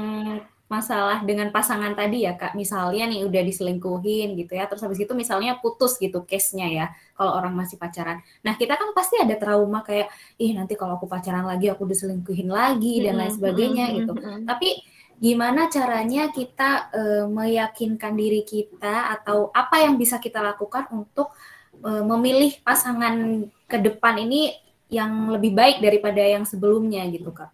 masalah 0.67 1.23
dengan 1.23 1.47
pasangan 1.47 1.95
tadi 1.95 2.27
ya 2.27 2.35
kak, 2.35 2.51
misalnya 2.51 3.07
nih 3.07 3.23
udah 3.23 3.39
diselingkuhin 3.39 4.35
gitu 4.35 4.51
ya, 4.51 4.67
terus 4.67 4.83
habis 4.83 4.99
itu 4.99 5.15
misalnya 5.15 5.55
putus 5.63 5.95
gitu 5.95 6.27
case-nya 6.27 6.67
ya, 6.67 6.85
kalau 7.15 7.39
orang 7.39 7.55
masih 7.55 7.79
pacaran. 7.79 8.19
Nah 8.43 8.59
kita 8.59 8.75
kan 8.75 8.91
pasti 8.91 9.15
ada 9.15 9.39
trauma 9.39 9.79
kayak, 9.79 10.11
ih 10.35 10.51
nanti 10.51 10.75
kalau 10.75 10.99
aku 10.99 11.07
pacaran 11.07 11.47
lagi 11.47 11.71
aku 11.71 11.87
diselingkuhin 11.87 12.51
lagi 12.51 12.99
dan 12.99 13.15
lain 13.15 13.31
sebagainya 13.31 13.95
gitu. 13.95 14.11
Tapi 14.43 14.83
gimana 15.17 15.65
caranya 15.67 16.29
kita 16.29 16.93
uh, 16.93 17.25
meyakinkan 17.25 18.13
diri 18.13 18.45
kita 18.45 19.17
atau 19.17 19.49
apa 19.49 19.81
yang 19.81 19.97
bisa 19.97 20.21
kita 20.21 20.41
lakukan 20.45 20.85
untuk 20.93 21.33
uh, 21.81 22.05
memilih 22.05 22.53
pasangan 22.61 23.45
ke 23.65 23.77
depan 23.81 24.21
ini 24.21 24.53
yang 24.87 25.33
lebih 25.33 25.51
baik 25.57 25.83
daripada 25.83 26.21
yang 26.21 26.45
sebelumnya 26.47 27.03
gitu 27.11 27.33
kak. 27.33 27.51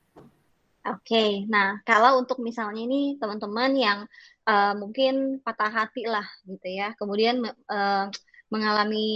Oke, 0.84 1.16
okay. 1.16 1.30
nah 1.48 1.80
kalau 1.88 2.20
untuk 2.20 2.44
misalnya 2.44 2.84
ini 2.84 3.16
teman-teman 3.16 3.72
yang 3.72 4.00
uh, 4.44 4.76
mungkin 4.76 5.40
patah 5.40 5.72
hati 5.72 6.04
lah 6.04 6.28
gitu 6.44 6.68
ya, 6.68 6.92
kemudian 7.00 7.40
uh, 7.72 8.12
mengalami 8.52 9.08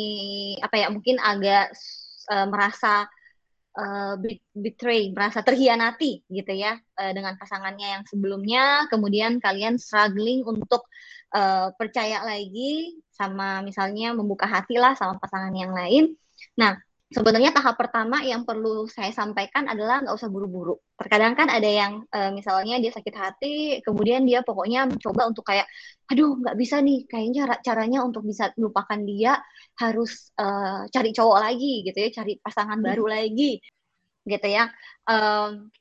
apa 0.64 0.76
ya 0.80 0.88
mungkin 0.88 1.20
agak 1.20 1.76
uh, 2.32 2.48
merasa 2.48 3.12
uh, 3.78 4.18
betray, 4.58 5.14
merasa 5.14 5.46
terhianati 5.46 6.26
gitu 6.28 6.54
ya 6.58 6.76
uh, 6.98 7.12
dengan 7.14 7.38
pasangannya 7.38 8.02
yang 8.02 8.04
sebelumnya, 8.10 8.90
kemudian 8.90 9.38
kalian 9.38 9.78
struggling 9.78 10.42
untuk 10.44 10.90
uh, 11.38 11.70
percaya 11.78 12.26
lagi 12.26 12.98
sama 13.14 13.62
misalnya 13.62 14.14
membuka 14.18 14.50
hati 14.50 14.82
lah 14.82 14.98
sama 14.98 15.22
pasangan 15.22 15.54
yang 15.54 15.74
lain. 15.74 16.18
Nah, 16.58 16.78
sebenarnya 17.08 17.56
tahap 17.56 17.80
pertama 17.80 18.20
yang 18.20 18.44
perlu 18.44 18.84
saya 18.92 19.16
sampaikan 19.16 19.72
adalah 19.72 20.04
nggak 20.04 20.16
usah 20.16 20.28
buru-buru. 20.28 20.76
Terkadang 21.00 21.40
kan 21.40 21.48
ada 21.48 21.68
yang 21.68 22.04
uh, 22.12 22.32
misalnya 22.36 22.80
dia 22.84 22.92
sakit 22.92 23.16
hati, 23.16 23.56
kemudian 23.80 24.28
dia 24.28 24.44
pokoknya 24.44 24.92
mencoba 24.92 25.32
untuk 25.32 25.48
kayak, 25.48 25.68
aduh 26.12 26.36
nggak 26.36 26.56
bisa 26.60 26.84
nih, 26.84 27.08
kayaknya 27.08 27.48
cara 27.48 27.56
caranya 27.64 28.00
untuk 28.04 28.28
bisa 28.28 28.52
melupakan 28.60 29.00
dia 29.08 29.40
harus 29.80 30.36
uh, 30.36 30.84
cari 30.92 31.12
cowok 31.16 31.40
lagi 31.40 31.88
gitu 31.88 31.98
ya, 31.98 32.10
cari 32.12 32.34
pasangan 32.44 32.80
baru 32.84 33.06
hmm. 33.08 33.14
lagi 33.16 33.52
gitu 34.28 34.48
ya. 34.52 34.68
Um, 35.08 35.72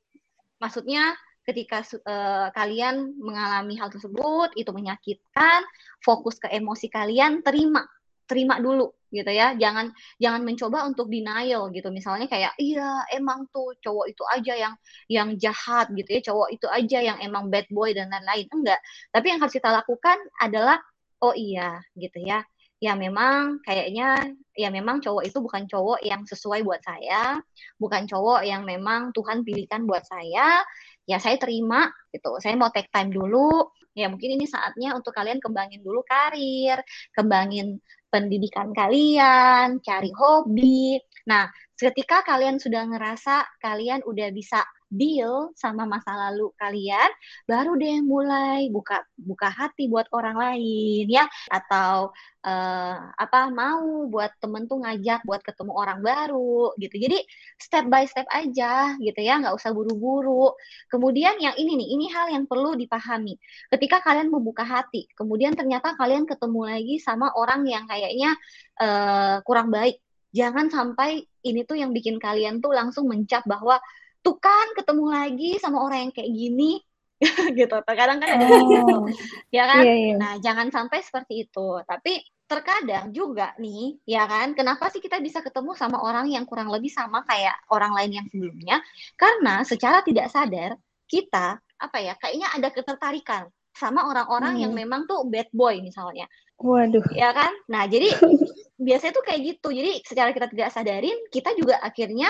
maksudnya 0.63 1.19
ketika 1.47 1.83
uh, 2.07 2.51
kalian 2.55 3.15
mengalami 3.19 3.79
hal 3.79 3.91
tersebut 3.91 4.55
itu 4.59 4.71
menyakitkan, 4.75 5.63
fokus 6.03 6.39
ke 6.43 6.51
emosi 6.51 6.91
kalian, 6.91 7.43
terima, 7.47 7.87
terima 8.27 8.59
dulu 8.61 8.93
gitu 9.11 9.31
ya. 9.31 9.55
Jangan 9.57 9.95
jangan 10.21 10.43
mencoba 10.43 10.85
untuk 10.87 11.09
denial 11.09 11.71
gitu. 11.73 11.89
Misalnya 11.95 12.27
kayak 12.27 12.55
iya 12.61 13.07
emang 13.15 13.47
tuh 13.55 13.73
cowok 13.81 14.07
itu 14.13 14.23
aja 14.35 14.53
yang 14.55 14.75
yang 15.09 15.29
jahat 15.41 15.91
gitu 15.95 16.11
ya, 16.11 16.21
cowok 16.33 16.49
itu 16.55 16.67
aja 16.69 16.99
yang 17.15 17.19
emang 17.23 17.49
bad 17.49 17.67
boy 17.73 17.95
dan 17.97 18.11
lain-lain. 18.13 18.47
Enggak. 18.53 18.81
Tapi 19.15 19.27
yang 19.33 19.39
harus 19.43 19.55
kita 19.55 19.71
lakukan 19.73 20.19
adalah 20.43 20.79
oh 21.25 21.33
iya 21.33 21.81
gitu 21.97 22.21
ya 22.21 22.45
ya 22.77 22.93
memang 22.93 23.65
kayaknya 23.65 24.37
ya 24.53 24.69
memang 24.69 25.01
cowok 25.01 25.25
itu 25.25 25.39
bukan 25.41 25.65
cowok 25.65 26.01
yang 26.05 26.23
sesuai 26.29 26.61
buat 26.61 26.81
saya, 26.85 27.41
bukan 27.81 28.05
cowok 28.05 28.45
yang 28.45 28.69
memang 28.69 29.17
Tuhan 29.17 29.45
pilihkan 29.45 29.89
buat 29.89 30.05
saya. 30.05 30.61
Ya 31.07 31.17
saya 31.23 31.39
terima 31.39 31.89
gitu. 32.13 32.37
Saya 32.43 32.59
mau 32.59 32.69
take 32.75 32.91
time 32.93 33.15
dulu. 33.15 33.71
Ya 33.97 34.13
mungkin 34.13 34.37
ini 34.37 34.45
saatnya 34.45 34.93
untuk 34.93 35.17
kalian 35.17 35.41
kembangin 35.41 35.81
dulu 35.81 36.05
karir, 36.05 36.85
kembangin 37.17 37.81
pendidikan 38.17 38.73
kalian, 38.73 39.85
cari 39.85 40.09
hobi. 40.17 40.97
Nah, 41.29 41.53
ketika 41.77 42.25
kalian 42.25 42.57
sudah 42.57 42.89
ngerasa 42.89 43.61
kalian 43.61 44.01
udah 44.09 44.33
bisa 44.33 44.65
deal 44.87 45.51
sama 45.59 45.85
masa 45.85 46.15
lalu 46.15 46.55
kalian, 46.57 47.11
baru 47.45 47.75
deh 47.75 48.01
mulai 48.03 48.71
buka 48.71 49.03
buka 49.19 49.51
hati 49.51 49.91
buat 49.91 50.07
orang 50.15 50.39
lain 50.39 51.11
ya 51.11 51.27
atau 51.51 52.15
uh, 52.47 52.97
apa 53.19 53.51
mau 53.51 54.07
buat 54.07 54.31
temen 54.39 54.71
tuh 54.71 54.83
ngajak 54.87 55.27
buat 55.27 55.43
ketemu 55.43 55.73
orang 55.75 56.01
baru 56.01 56.73
gitu. 56.79 56.97
Jadi 57.03 57.19
step 57.59 57.91
by 57.91 58.07
step 58.07 58.27
aja 58.31 58.95
gitu 59.03 59.21
ya, 59.21 59.43
nggak 59.43 59.55
usah 59.59 59.75
buru-buru. 59.75 60.55
Kemudian 60.87 61.39
yang 61.43 61.59
ini 61.59 61.75
nih, 61.83 61.89
ini 61.99 62.07
hal 62.15 62.31
yang 62.31 62.45
perlu 62.47 62.79
dipahami. 62.79 63.35
Ketika 63.71 64.01
kalian 64.03 64.31
membuka 64.31 64.63
hati, 64.63 65.11
kemudian 65.19 65.59
ternyata 65.59 65.99
kalian 65.99 66.25
ketemu 66.25 66.61
lagi 66.67 66.97
sama 67.03 67.35
orang 67.35 67.67
yang 67.67 67.85
kayaknya 67.91 68.39
uh, 68.79 69.43
kurang 69.43 69.75
baik. 69.75 69.99
Jangan 70.37 70.69
sampai 70.69 71.25
ini 71.49 71.65
tuh 71.65 71.81
yang 71.81 71.97
bikin 71.97 72.21
kalian 72.21 72.61
tuh 72.61 72.75
langsung 72.75 73.09
mencap 73.09 73.47
bahwa 73.49 73.81
tuh 74.27 74.43
kan 74.43 74.75
ketemu 74.75 75.05
lagi 75.07 75.51
sama 75.63 75.87
orang 75.87 76.11
yang 76.11 76.13
kayak 76.13 76.35
gini. 76.35 76.83
Gitu 77.57 77.77
terkadang 77.87 78.19
kan 78.19 78.29
ada 78.35 78.45
oh. 78.51 79.07
ya 79.55 79.65
kan? 79.71 79.83
Iya, 79.87 79.95
iya. 79.95 80.15
nah 80.19 80.33
jangan 80.43 80.75
sampai 80.75 80.99
seperti 81.07 81.47
itu. 81.47 81.79
Tapi 81.87 82.19
terkadang 82.47 83.11
juga 83.15 83.55
nih 83.59 83.99
ya 84.07 84.23
kan 84.27 84.55
kenapa 84.55 84.87
sih 84.91 85.03
kita 85.03 85.19
bisa 85.19 85.43
ketemu 85.43 85.75
sama 85.75 85.99
orang 85.99 86.31
yang 86.31 86.47
kurang 86.47 86.71
lebih 86.71 86.91
sama 86.91 87.23
kayak 87.23 87.55
orang 87.71 87.95
lain 87.95 88.19
yang 88.19 88.27
sebelumnya? 88.27 88.83
Karena 89.15 89.63
secara 89.63 90.03
tidak 90.03 90.27
sadar 90.35 90.75
kita 91.07 91.63
apa 91.77 91.99
ya 92.03 92.19
kayaknya 92.19 92.51
ada 92.51 92.69
ketertarikan 92.75 93.47
sama 93.77 94.09
orang-orang 94.09 94.57
hmm. 94.57 94.63
yang 94.67 94.73
memang 94.75 95.07
tuh 95.07 95.23
bad 95.31 95.49
boy 95.55 95.79
misalnya. 95.81 96.27
Waduh. 96.61 97.05
Ya 97.13 97.33
kan? 97.33 97.53
Nah 97.69 97.89
jadi 97.89 98.13
biasanya 98.87 99.13
tuh 99.17 99.25
kayak 99.25 99.41
gitu. 99.57 99.69
Jadi 99.73 100.05
secara 100.05 100.37
kita 100.37 100.53
tidak 100.53 100.69
sadarin 100.73 101.17
kita 101.33 101.53
juga 101.57 101.81
akhirnya 101.81 102.29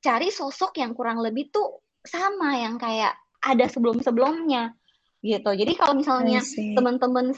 cari 0.00 0.28
sosok 0.32 0.80
yang 0.80 0.96
kurang 0.96 1.20
lebih 1.20 1.52
tuh 1.52 1.84
sama 2.00 2.56
yang 2.56 2.80
kayak 2.80 3.12
ada 3.44 3.68
sebelum-sebelumnya 3.68 4.72
gitu. 5.20 5.52
Jadi 5.52 5.76
kalau 5.76 6.00
misalnya 6.00 6.40
teman-teman 6.76 7.36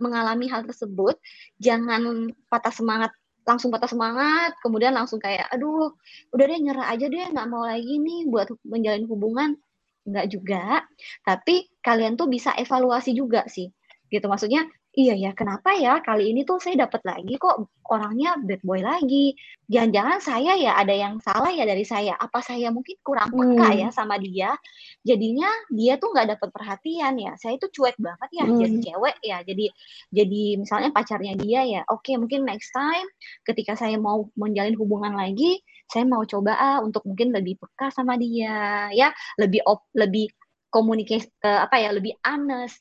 mengalami 0.00 0.48
hal 0.48 0.64
tersebut, 0.64 1.20
jangan 1.60 2.32
patah 2.48 2.72
semangat 2.72 3.12
langsung 3.44 3.68
patah 3.68 3.92
semangat, 3.92 4.56
kemudian 4.64 4.96
langsung 4.96 5.20
kayak, 5.20 5.44
aduh, 5.52 5.92
udah 6.32 6.44
deh 6.48 6.60
nyerah 6.64 6.88
aja 6.88 7.04
deh, 7.12 7.28
nggak 7.28 7.48
mau 7.52 7.68
lagi 7.68 8.00
nih 8.00 8.24
buat 8.32 8.48
menjalin 8.64 9.04
hubungan. 9.04 9.60
Nggak 10.08 10.26
juga, 10.32 10.84
tapi 11.24 11.68
kalian 11.84 12.16
tuh 12.16 12.28
bisa 12.28 12.56
evaluasi 12.56 13.12
juga 13.12 13.44
sih, 13.48 13.68
gitu. 14.08 14.24
Maksudnya 14.28 14.64
iya 14.94 15.14
ya, 15.18 15.30
kenapa 15.34 15.74
ya 15.74 15.98
kali 15.98 16.30
ini 16.30 16.46
tuh 16.46 16.62
saya 16.62 16.86
dapat 16.86 17.02
lagi 17.02 17.34
kok 17.34 17.66
orangnya 17.90 18.38
bad 18.40 18.62
boy 18.62 18.80
lagi. 18.80 19.34
Jangan-jangan 19.66 20.18
saya 20.22 20.52
ya 20.54 20.72
ada 20.78 20.94
yang 20.94 21.18
salah 21.18 21.50
ya 21.50 21.66
dari 21.66 21.82
saya. 21.82 22.14
Apa 22.16 22.40
saya 22.40 22.70
mungkin 22.70 22.96
kurang 23.02 23.34
peka 23.34 23.68
hmm. 23.74 23.80
ya 23.84 23.88
sama 23.90 24.16
dia. 24.22 24.54
Jadinya 25.02 25.50
dia 25.68 25.98
tuh 25.98 26.14
nggak 26.14 26.38
dapat 26.38 26.48
perhatian 26.54 27.14
ya. 27.18 27.32
Saya 27.36 27.58
itu 27.58 27.66
cuek 27.74 27.98
banget 27.98 28.30
ya 28.32 28.44
hmm. 28.46 28.58
jadi 28.62 28.76
cewek 28.90 29.16
ya. 29.20 29.38
Jadi 29.42 29.66
jadi 30.14 30.42
misalnya 30.62 30.90
pacarnya 30.94 31.34
dia 31.36 31.60
ya. 31.66 31.80
Oke, 31.90 32.14
mungkin 32.14 32.46
next 32.46 32.70
time 32.70 33.06
ketika 33.44 33.74
saya 33.74 33.98
mau 33.98 34.30
menjalin 34.38 34.78
hubungan 34.78 35.12
lagi, 35.18 35.58
saya 35.90 36.06
mau 36.06 36.22
coba 36.22 36.54
ah 36.56 36.78
untuk 36.80 37.02
mungkin 37.04 37.34
lebih 37.34 37.58
peka 37.58 37.90
sama 37.90 38.14
dia 38.14 38.88
ya, 38.94 39.10
lebih 39.36 39.60
op, 39.66 39.90
lebih 39.92 40.30
komunikasi 40.70 41.28
uh, 41.44 41.66
apa 41.66 41.82
ya, 41.82 41.90
lebih 41.90 42.14
honest 42.22 42.78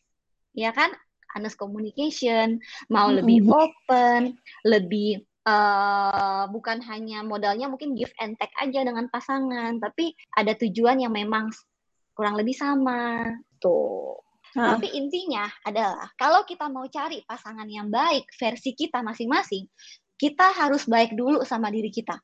ya 0.53 0.69
kan 0.69 0.93
honest 1.35 1.57
communication, 1.59 2.61
mau 2.89 3.09
mm-hmm. 3.09 3.17
lebih 3.21 3.39
open, 3.49 4.21
lebih 4.63 5.25
uh, 5.47 6.47
bukan 6.49 6.79
hanya 6.87 7.21
modalnya 7.21 7.67
mungkin 7.67 7.95
give 7.95 8.11
and 8.19 8.39
take 8.39 8.53
aja 8.59 8.83
dengan 8.83 9.11
pasangan, 9.11 9.77
tapi 9.79 10.15
ada 10.33 10.55
tujuan 10.55 11.03
yang 11.03 11.13
memang 11.13 11.51
kurang 12.15 12.39
lebih 12.39 12.55
sama 12.55 13.25
tuh. 13.59 14.21
Hmm. 14.53 14.77
Tapi 14.77 14.93
intinya 14.93 15.49
adalah 15.65 16.13
kalau 16.13 16.45
kita 16.45 16.69
mau 16.69 16.85
cari 16.85 17.25
pasangan 17.25 17.65
yang 17.65 17.89
baik 17.89 18.29
versi 18.37 18.77
kita 18.77 19.01
masing-masing, 19.01 19.65
kita 20.13 20.53
harus 20.53 20.85
baik 20.85 21.17
dulu 21.17 21.41
sama 21.41 21.73
diri 21.73 21.89
kita. 21.89 22.21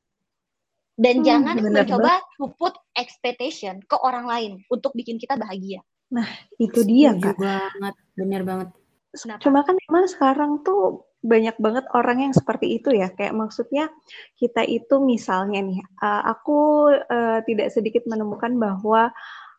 Dan 0.94 1.20
hmm, 1.20 1.26
jangan 1.26 1.54
mencoba 1.58 2.22
to 2.38 2.46
put 2.54 2.76
expectation 2.94 3.82
ke 3.82 3.96
orang 3.98 4.30
lain 4.30 4.52
untuk 4.70 4.94
bikin 4.94 5.18
kita 5.18 5.34
bahagia. 5.34 5.82
Nah, 6.10 6.26
itu 6.58 6.82
dia, 6.86 7.14
Kak. 7.14 7.38
banget, 7.38 7.94
benar 8.14 8.42
banget. 8.42 8.68
Kenapa? 9.10 9.42
Cuma 9.42 9.60
kan 9.66 9.74
memang 9.74 10.06
sekarang 10.06 10.50
tuh 10.62 11.10
banyak 11.20 11.58
banget 11.60 11.84
orang 11.92 12.30
yang 12.30 12.34
seperti 12.34 12.78
itu 12.78 12.94
ya. 12.94 13.10
Kayak 13.12 13.34
maksudnya 13.36 13.90
kita 14.38 14.62
itu 14.64 15.02
misalnya 15.02 15.60
nih, 15.60 15.82
uh, 16.00 16.22
aku 16.30 16.90
uh, 16.94 17.38
tidak 17.44 17.74
sedikit 17.74 18.06
menemukan 18.06 18.54
bahwa 18.56 19.10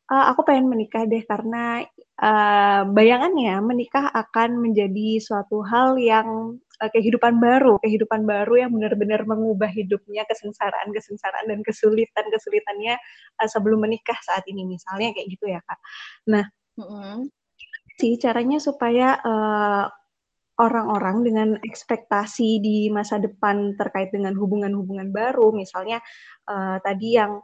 uh, 0.07 0.25
aku 0.31 0.47
pengen 0.47 0.71
menikah 0.71 1.03
deh 1.03 1.21
karena 1.27 1.83
uh, 2.23 2.81
bayangannya 2.89 3.59
menikah 3.59 4.07
akan 4.09 4.57
menjadi 4.57 5.19
suatu 5.19 5.61
hal 5.67 5.99
yang 5.99 6.55
uh, 6.79 6.89
kehidupan 6.89 7.37
baru, 7.43 7.75
kehidupan 7.83 8.23
baru 8.23 8.65
yang 8.65 8.71
benar-benar 8.71 9.27
mengubah 9.27 9.69
hidupnya 9.69 10.23
kesengsaraan, 10.31 10.95
kesengsaraan 10.95 11.45
dan 11.51 11.59
kesulitan 11.61 12.25
kesulitannya 12.31 12.95
uh, 13.35 13.47
sebelum 13.51 13.83
menikah 13.83 14.17
saat 14.23 14.47
ini 14.47 14.63
misalnya 14.63 15.11
kayak 15.11 15.27
gitu 15.27 15.51
ya 15.51 15.59
kak. 15.67 15.79
Nah. 16.31 16.47
Mm 16.79 16.87
-hmm 16.87 17.40
sih 18.01 18.17
caranya 18.17 18.57
supaya 18.57 19.21
uh, 19.21 19.85
orang-orang 20.57 21.17
dengan 21.21 21.49
ekspektasi 21.61 22.57
di 22.57 22.77
masa 22.89 23.21
depan 23.21 23.77
terkait 23.77 24.09
dengan 24.09 24.33
hubungan-hubungan 24.33 25.13
baru, 25.13 25.53
misalnya 25.53 26.01
uh, 26.49 26.81
tadi 26.81 27.17
yang 27.17 27.37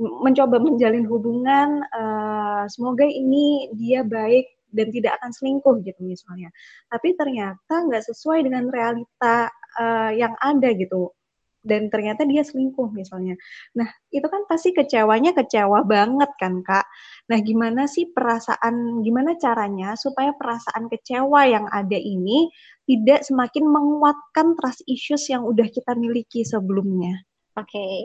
mencoba 0.00 0.56
menjalin 0.56 1.04
hubungan, 1.04 1.84
uh, 1.92 2.64
semoga 2.72 3.04
ini 3.04 3.68
dia 3.76 4.00
baik 4.00 4.48
dan 4.72 4.88
tidak 4.88 5.20
akan 5.20 5.30
selingkuh 5.36 5.76
gitu 5.84 6.00
misalnya. 6.00 6.48
Tapi 6.88 7.12
ternyata 7.18 7.74
nggak 7.84 8.04
sesuai 8.08 8.48
dengan 8.48 8.72
realita 8.72 9.52
uh, 9.76 10.10
yang 10.16 10.32
ada 10.40 10.72
gitu 10.72 11.12
dan 11.60 11.92
ternyata 11.92 12.24
dia 12.24 12.40
selingkuh 12.40 12.88
misalnya. 12.92 13.36
Nah, 13.76 13.88
itu 14.08 14.24
kan 14.24 14.48
pasti 14.48 14.72
kecewanya 14.72 15.36
kecewa 15.36 15.84
banget 15.84 16.30
kan, 16.40 16.64
Kak. 16.64 16.86
Nah, 17.28 17.38
gimana 17.44 17.84
sih 17.84 18.08
perasaan 18.10 19.04
gimana 19.04 19.36
caranya 19.36 19.94
supaya 19.94 20.32
perasaan 20.34 20.88
kecewa 20.88 21.40
yang 21.46 21.66
ada 21.68 21.96
ini 21.96 22.48
tidak 22.88 23.22
semakin 23.22 23.64
menguatkan 23.68 24.58
trust 24.58 24.82
issues 24.88 25.28
yang 25.28 25.44
udah 25.46 25.68
kita 25.68 25.92
miliki 25.94 26.42
sebelumnya? 26.42 27.22
Oke. 27.54 27.68
Okay. 27.70 27.96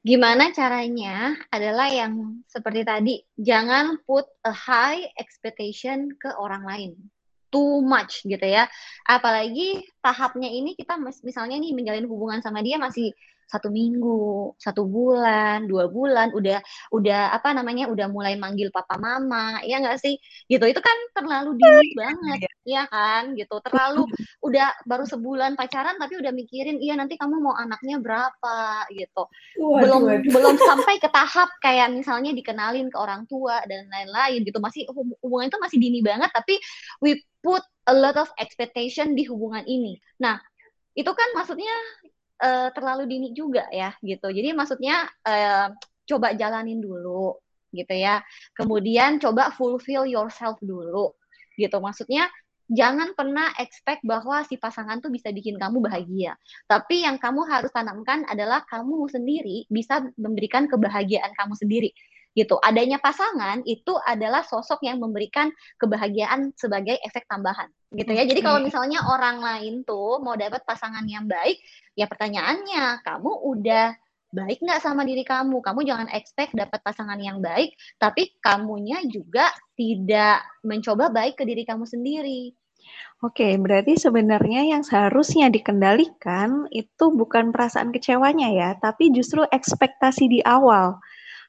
Gimana 0.00 0.48
caranya 0.56 1.36
adalah 1.52 1.92
yang 1.92 2.40
seperti 2.48 2.88
tadi, 2.88 3.14
jangan 3.36 4.00
put 4.08 4.24
a 4.48 4.52
high 4.52 5.04
expectation 5.20 6.08
ke 6.16 6.32
orang 6.40 6.64
lain 6.64 6.92
too 7.52 7.82
much 7.84 8.22
gitu 8.24 8.46
ya. 8.46 8.66
Apalagi 9.06 9.82
tahapnya 10.00 10.48
ini 10.50 10.78
kita 10.78 10.96
misalnya 11.26 11.56
nih 11.60 11.72
menjalin 11.76 12.06
hubungan 12.08 12.40
sama 12.40 12.62
dia 12.64 12.78
masih 12.80 13.12
satu 13.50 13.66
minggu, 13.66 14.54
satu 14.62 14.86
bulan, 14.86 15.66
dua 15.66 15.90
bulan, 15.90 16.30
udah 16.30 16.62
udah 16.94 17.34
apa 17.34 17.50
namanya, 17.50 17.90
udah 17.90 18.06
mulai 18.06 18.38
manggil 18.38 18.70
papa 18.70 18.94
mama, 18.94 19.58
ya 19.66 19.82
nggak 19.82 19.98
sih? 19.98 20.14
Gitu, 20.46 20.62
itu 20.62 20.78
kan 20.78 20.94
terlalu 21.18 21.58
dini 21.58 21.90
banget, 21.98 22.54
ya 22.62 22.86
kan? 22.86 23.34
Gitu, 23.34 23.50
terlalu 23.66 24.06
udah 24.46 24.70
baru 24.86 25.02
sebulan 25.02 25.58
pacaran 25.58 25.98
tapi 25.98 26.14
udah 26.22 26.30
mikirin, 26.30 26.78
iya 26.78 26.94
nanti 26.94 27.18
kamu 27.18 27.42
mau 27.42 27.58
anaknya 27.58 27.98
berapa, 27.98 28.86
gitu. 28.94 29.26
Waduh, 29.58 29.82
belum 29.82 30.00
waduh. 30.06 30.30
belum 30.38 30.54
sampai 30.62 31.02
ke 31.02 31.10
tahap 31.10 31.50
kayak 31.58 31.90
misalnya 31.90 32.30
dikenalin 32.30 32.86
ke 32.86 32.96
orang 32.96 33.26
tua 33.26 33.58
dan 33.66 33.90
lain-lain 33.90 34.46
gitu, 34.46 34.62
masih 34.62 34.86
hubungan 34.94 35.50
itu 35.50 35.58
masih 35.58 35.78
dini 35.82 35.98
banget, 36.06 36.30
tapi 36.30 36.54
we 37.02 37.18
put 37.42 37.64
a 37.90 37.94
lot 37.96 38.14
of 38.14 38.30
expectation 38.38 39.18
di 39.18 39.26
hubungan 39.26 39.66
ini. 39.66 39.98
Nah, 40.22 40.38
itu 40.94 41.10
kan 41.10 41.28
maksudnya 41.34 41.72
uh, 42.40 42.68
terlalu 42.72 43.04
dini 43.06 43.28
juga 43.36 43.68
ya 43.70 43.94
gitu. 44.00 44.32
Jadi 44.32 44.56
maksudnya 44.56 45.06
uh, 45.24 45.70
coba 46.08 46.34
jalanin 46.34 46.80
dulu 46.80 47.36
gitu 47.70 47.94
ya. 47.94 48.24
Kemudian 48.56 49.22
coba 49.22 49.54
fulfill 49.54 50.08
yourself 50.08 50.58
dulu 50.64 51.14
gitu. 51.54 51.76
Maksudnya 51.78 52.26
jangan 52.70 53.14
pernah 53.14 53.50
expect 53.58 54.02
bahwa 54.06 54.42
si 54.46 54.56
pasangan 54.56 54.98
tuh 54.98 55.10
bisa 55.12 55.30
bikin 55.30 55.60
kamu 55.60 55.84
bahagia. 55.84 56.34
Tapi 56.66 57.06
yang 57.06 57.20
kamu 57.20 57.46
harus 57.46 57.70
tanamkan 57.70 58.26
adalah 58.26 58.64
kamu 58.66 59.06
sendiri 59.10 59.68
bisa 59.70 60.02
memberikan 60.18 60.66
kebahagiaan 60.66 61.30
kamu 61.36 61.54
sendiri 61.58 61.90
gitu. 62.40 62.56
Adanya 62.64 62.96
pasangan 62.96 63.60
itu 63.68 63.92
adalah 64.08 64.40
sosok 64.40 64.80
yang 64.88 64.96
memberikan 64.96 65.52
kebahagiaan 65.76 66.56
sebagai 66.56 66.96
efek 67.04 67.28
tambahan 67.28 67.68
gitu 67.92 68.10
ya. 68.16 68.24
Jadi 68.24 68.40
kalau 68.40 68.62
misalnya 68.62 69.04
orang 69.04 69.42
lain 69.42 69.82
tuh 69.84 70.22
mau 70.24 70.38
dapat 70.38 70.64
pasangan 70.64 71.04
yang 71.04 71.28
baik, 71.28 71.60
ya 71.98 72.08
pertanyaannya 72.08 73.04
kamu 73.04 73.30
udah 73.50 73.86
baik 74.30 74.62
nggak 74.62 74.80
sama 74.80 75.02
diri 75.02 75.26
kamu? 75.26 75.58
Kamu 75.58 75.80
jangan 75.82 76.08
expect 76.14 76.54
dapat 76.54 76.80
pasangan 76.80 77.18
yang 77.18 77.42
baik, 77.42 77.74
tapi 77.98 78.38
kamunya 78.38 79.02
juga 79.10 79.50
tidak 79.74 80.46
mencoba 80.62 81.10
baik 81.10 81.42
ke 81.42 81.44
diri 81.44 81.66
kamu 81.66 81.84
sendiri. 81.84 82.54
Oke, 83.20 83.52
berarti 83.60 84.00
sebenarnya 84.00 84.64
yang 84.64 84.80
seharusnya 84.80 85.52
dikendalikan 85.52 86.64
itu 86.72 87.12
bukan 87.12 87.52
perasaan 87.52 87.92
kecewanya 87.92 88.48
ya, 88.48 88.70
tapi 88.80 89.12
justru 89.12 89.44
ekspektasi 89.44 90.24
di 90.32 90.40
awal 90.40 90.96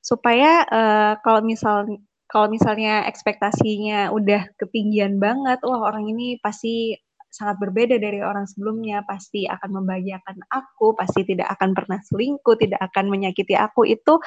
supaya 0.01 0.65
uh, 0.65 1.13
kalau 1.21 1.45
misal 1.45 1.85
kalau 2.31 2.47
misalnya 2.47 3.03
ekspektasinya 3.11 4.09
udah 4.15 4.47
ketinggian 4.55 5.19
banget, 5.19 5.59
wah 5.67 5.83
orang 5.83 6.07
ini 6.07 6.39
pasti 6.39 6.95
sangat 7.27 7.59
berbeda 7.59 7.99
dari 7.99 8.23
orang 8.23 8.47
sebelumnya, 8.47 9.03
pasti 9.03 9.43
akan 9.51 9.83
membahagiakan 9.83 10.39
aku, 10.47 10.95
pasti 10.95 11.27
tidak 11.27 11.51
akan 11.59 11.75
pernah 11.75 11.99
selingkuh, 12.07 12.55
tidak 12.55 12.79
akan 12.91 13.11
menyakiti 13.11 13.55
aku. 13.55 13.83
Itu 13.83 14.23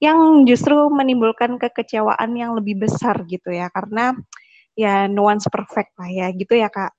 yang 0.00 0.48
justru 0.48 0.88
menimbulkan 0.88 1.60
kekecewaan 1.60 2.32
yang 2.36 2.56
lebih 2.56 2.88
besar 2.88 3.20
gitu 3.28 3.52
ya. 3.52 3.68
Karena 3.68 4.16
ya 4.72 5.04
no 5.04 5.28
one's 5.28 5.44
perfect 5.48 5.92
lah 6.00 6.08
ya. 6.08 6.32
Gitu 6.32 6.56
ya 6.56 6.72
kak 6.72 6.95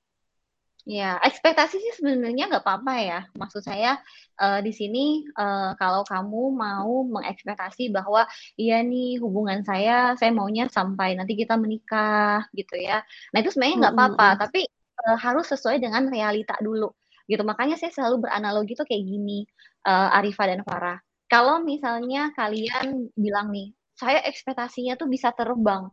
Ya, 0.88 1.20
ekspektasi 1.20 1.76
sih 1.84 1.92
sebenarnya 2.00 2.48
nggak 2.48 2.64
apa-apa 2.64 2.94
ya. 2.96 3.20
Maksud 3.36 3.60
saya 3.60 4.00
uh, 4.40 4.64
di 4.64 4.72
sini 4.72 5.20
uh, 5.36 5.76
kalau 5.76 6.00
kamu 6.00 6.48
mau 6.56 7.04
mengekspektasi 7.04 7.92
bahwa 7.92 8.24
iya 8.56 8.80
nih 8.80 9.20
hubungan 9.20 9.60
saya, 9.68 10.16
saya 10.16 10.32
maunya 10.32 10.64
sampai 10.72 11.12
nanti 11.12 11.36
kita 11.36 11.60
menikah 11.60 12.48
gitu 12.56 12.80
ya. 12.80 13.04
Nah 13.36 13.38
itu 13.44 13.52
sebenarnya 13.52 13.76
nggak 13.84 13.94
apa-apa, 14.00 14.24
mm 14.24 14.32
-hmm. 14.32 14.42
tapi 14.48 14.60
uh, 15.04 15.16
harus 15.20 15.44
sesuai 15.52 15.76
dengan 15.76 16.08
realita 16.08 16.56
dulu 16.64 16.88
gitu. 17.28 17.44
Makanya 17.44 17.76
saya 17.76 17.92
selalu 17.92 18.24
beranalogi 18.24 18.72
tuh 18.72 18.88
kayak 18.88 19.04
gini, 19.04 19.44
uh, 19.84 20.16
Arifa 20.16 20.48
dan 20.48 20.64
Farah. 20.64 20.96
Kalau 21.28 21.60
misalnya 21.60 22.32
kalian 22.32 23.12
bilang 23.12 23.52
nih, 23.52 23.76
saya 23.92 24.24
ekspektasinya 24.24 24.96
tuh 24.96 25.12
bisa 25.12 25.36
terbang, 25.36 25.92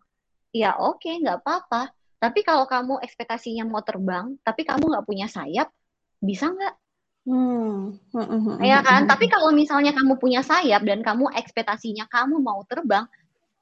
ya 0.55 0.79
oke 0.79 1.03
okay, 1.03 1.19
nggak 1.19 1.43
apa-apa 1.43 1.91
tapi 2.25 2.41
kalau 2.41 2.65
kamu 2.65 2.97
ekspektasinya 3.05 3.69
mau 3.69 3.85
terbang, 3.85 4.33
tapi 4.41 4.65
kamu 4.65 4.89
nggak 4.89 5.05
punya 5.05 5.29
sayap, 5.29 5.69
bisa 6.17 6.49
nggak? 6.49 6.75
Hmm. 7.25 7.97
Ya 8.61 8.81
kan? 8.81 9.05
Tapi 9.05 9.29
kalau 9.29 9.53
misalnya 9.53 9.93
kamu 9.93 10.17
punya 10.17 10.41
sayap 10.41 10.81
dan 10.81 11.05
kamu 11.05 11.29
ekspektasinya 11.37 12.09
kamu 12.09 12.41
mau 12.41 12.65
terbang, 12.65 13.05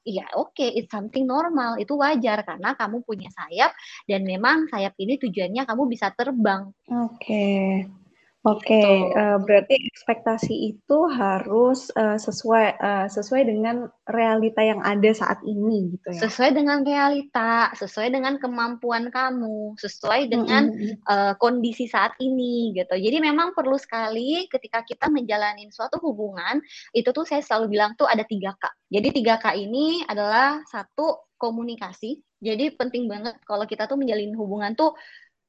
ya 0.08 0.28
oke, 0.36 0.56
okay, 0.56 0.71
it's 0.80 0.91
something 0.91 1.28
normal, 1.28 1.76
itu 1.80 1.95
wajar 1.95 2.43
karena 2.43 2.76
kamu 2.76 3.04
punya 3.04 3.32
sayap 3.32 3.71
dan 4.08 4.23
memang 4.23 4.67
sayap 4.71 4.95
ini 4.99 5.19
tujuannya 5.19 5.63
kamu 5.67 5.84
bisa 5.91 6.12
terbang. 6.15 6.71
Oke. 6.88 7.19
Okay. 7.19 8.02
Oke, 8.43 8.75
okay, 8.75 9.08
uh, 9.15 9.23
eh, 9.23 9.38
berarti 9.39 9.75
ekspektasi 9.88 10.75
itu 10.75 10.97
harus 11.08 11.88
uh, 11.95 12.19
sesuai 12.19 12.75
uh, 12.75 13.08
sesuai 13.08 13.47
dengan 13.47 13.88
realita 14.03 14.60
yang 14.60 14.84
ada 14.84 15.15
saat 15.15 15.39
ini 15.47 15.95
gitu 15.95 16.12
ya. 16.12 16.27
Sesuai 16.27 16.51
dengan 16.51 16.84
realita, 16.84 17.71
sesuai 17.71 18.12
dengan 18.12 18.36
kemampuan 18.43 19.08
kamu, 19.15 19.79
sesuai 19.79 20.27
dengan 20.27 20.67
mm 20.67 20.75
-hmm. 20.75 20.95
uh, 21.08 21.34
kondisi 21.39 21.88
saat 21.88 22.19
ini 22.19 22.75
gitu. 22.75 22.91
Jadi 22.91 23.23
memang 23.23 23.56
perlu 23.56 23.79
sekali 23.79 24.43
ketika 24.51 24.84
kita 24.84 25.08
menjalani 25.08 25.71
suatu 25.71 26.03
hubungan, 26.03 26.60
itu 26.91 27.15
tuh 27.15 27.23
saya 27.23 27.39
selalu 27.39 27.79
bilang 27.79 27.95
tuh 27.95 28.12
ada 28.12 28.27
tiga 28.27 28.51
K. 28.60 28.67
Jadi 28.91 29.23
tiga 29.23 29.39
K 29.39 29.56
ini 29.56 30.03
adalah 30.03 30.60
satu 30.67 31.32
komunikasi. 31.39 32.19
Jadi 32.43 32.75
penting 32.75 33.08
banget 33.08 33.39
kalau 33.47 33.63
kita 33.63 33.88
tuh 33.88 33.95
menjalin 33.95 34.36
hubungan 34.36 34.75
tuh 34.75 34.99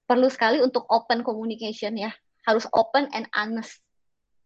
perlu 0.06 0.30
sekali 0.30 0.62
untuk 0.62 0.86
open 0.86 1.26
communication 1.26 1.98
ya 1.98 2.14
harus 2.44 2.64
open 2.72 3.08
and 3.12 3.28
honest 3.34 3.80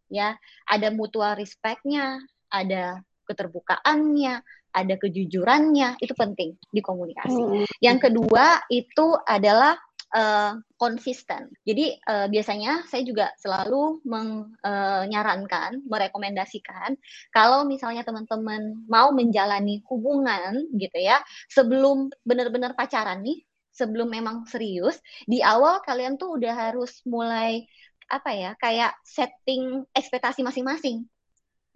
ya 0.09 0.35
ada 0.67 0.89
mutual 0.91 1.37
respectnya 1.37 2.19
ada 2.49 3.03
keterbukaannya 3.29 4.41
ada 4.73 4.95
kejujurannya 4.97 6.01
itu 6.01 6.15
penting 6.17 6.57
di 6.73 6.81
komunikasi 6.81 7.39
hmm. 7.39 7.67
yang 7.85 8.01
kedua 8.01 8.63
itu 8.73 9.17
adalah 9.29 9.77
uh, 10.15 10.57
konsisten. 10.79 11.51
Jadi 11.67 11.99
uh, 12.09 12.27
biasanya 12.31 12.87
saya 12.89 13.03
juga 13.05 13.33
selalu 13.41 14.01
menyarankan, 14.07 15.71
uh, 15.83 15.85
merekomendasikan 15.89 16.97
kalau 17.35 17.67
misalnya 17.69 18.07
teman-teman 18.07 18.87
mau 18.89 19.13
menjalani 19.13 19.85
hubungan 19.89 20.65
gitu 20.77 20.99
ya, 20.99 21.21
sebelum 21.53 22.09
benar-benar 22.25 22.73
pacaran 22.79 23.21
nih, 23.25 23.43
sebelum 23.75 24.09
memang 24.09 24.49
serius, 24.49 24.99
di 25.29 25.45
awal 25.45 25.85
kalian 25.85 26.17
tuh 26.17 26.39
udah 26.39 26.55
harus 26.55 27.03
mulai 27.05 27.67
apa 28.09 28.31
ya 28.33 28.51
kayak 28.57 28.97
setting 29.05 29.85
ekspektasi 29.93 30.41
masing-masing 30.41 31.05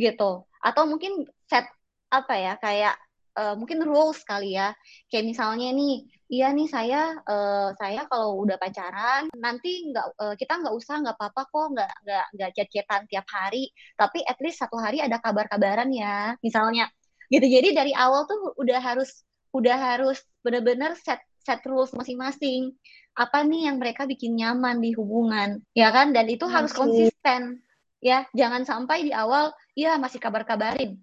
gitu. 0.01 0.45
Atau 0.59 0.89
mungkin 0.89 1.29
set 1.47 1.69
apa 2.09 2.35
ya 2.37 2.53
kayak 2.61 2.97
uh, 3.37 3.55
mungkin 3.57 3.85
rules 3.85 4.25
kali 4.25 4.57
ya. 4.57 4.73
Kayak 5.13 5.37
misalnya 5.37 5.69
nih 5.77 6.09
iya 6.33 6.49
nih 6.57 6.69
saya 6.69 7.21
uh, 7.29 7.77
saya 7.77 8.09
kalau 8.09 8.41
udah 8.41 8.57
pacaran 8.57 9.29
nanti 9.37 9.93
nggak 9.93 10.07
uh, 10.17 10.35
kita 10.41 10.65
nggak 10.65 10.75
usah 10.75 11.05
nggak 11.05 11.17
apa-apa 11.21 11.43
kok 11.45 11.67
nggak 11.77 11.93
nggak 12.09 12.27
nggak 12.33 12.51
chat-chatan 12.57 13.03
tiap 13.05 13.27
hari 13.29 13.69
tapi 14.01 14.25
at 14.25 14.41
least 14.41 14.65
satu 14.65 14.81
hari 14.81 15.05
ada 15.05 15.21
kabar-kabaran 15.21 15.93
ya 15.93 16.35
misalnya. 16.41 16.89
Gitu. 17.33 17.49
Jadi 17.49 17.69
dari 17.73 17.93
awal 17.97 18.29
tuh 18.29 18.57
udah 18.61 18.81
harus 18.81 19.25
udah 19.53 19.77
harus 19.77 20.21
benar-benar 20.41 20.97
set 20.97 21.21
set 21.43 21.61
rules 21.67 21.93
masing-masing. 21.93 22.73
Apa 23.13 23.45
nih 23.45 23.69
yang 23.69 23.77
mereka 23.77 24.09
bikin 24.09 24.39
nyaman 24.39 24.81
di 24.81 24.97
hubungan 24.97 25.61
ya 25.77 25.93
kan? 25.93 26.15
Dan 26.17 26.31
itu 26.33 26.49
okay. 26.49 26.55
harus 26.55 26.73
konsisten 26.73 27.61
ya. 28.01 28.25
Jangan 28.33 28.65
sampai 28.65 29.05
di 29.05 29.13
awal 29.13 29.53
ya 29.77 30.01
masih 30.01 30.23
kabar-kabarin 30.23 30.97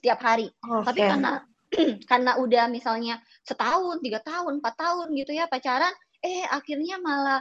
tiap 0.00 0.20
hari. 0.20 0.50
Okay. 0.60 0.84
tapi 0.84 1.00
karena 1.06 1.32
karena 2.10 2.32
udah 2.40 2.64
misalnya 2.66 3.22
setahun 3.46 4.02
tiga 4.02 4.18
tahun 4.20 4.58
empat 4.58 4.74
tahun 4.74 5.14
gitu 5.14 5.30
ya 5.30 5.46
pacaran 5.46 5.94
eh 6.20 6.42
akhirnya 6.50 6.98
malah 6.98 7.40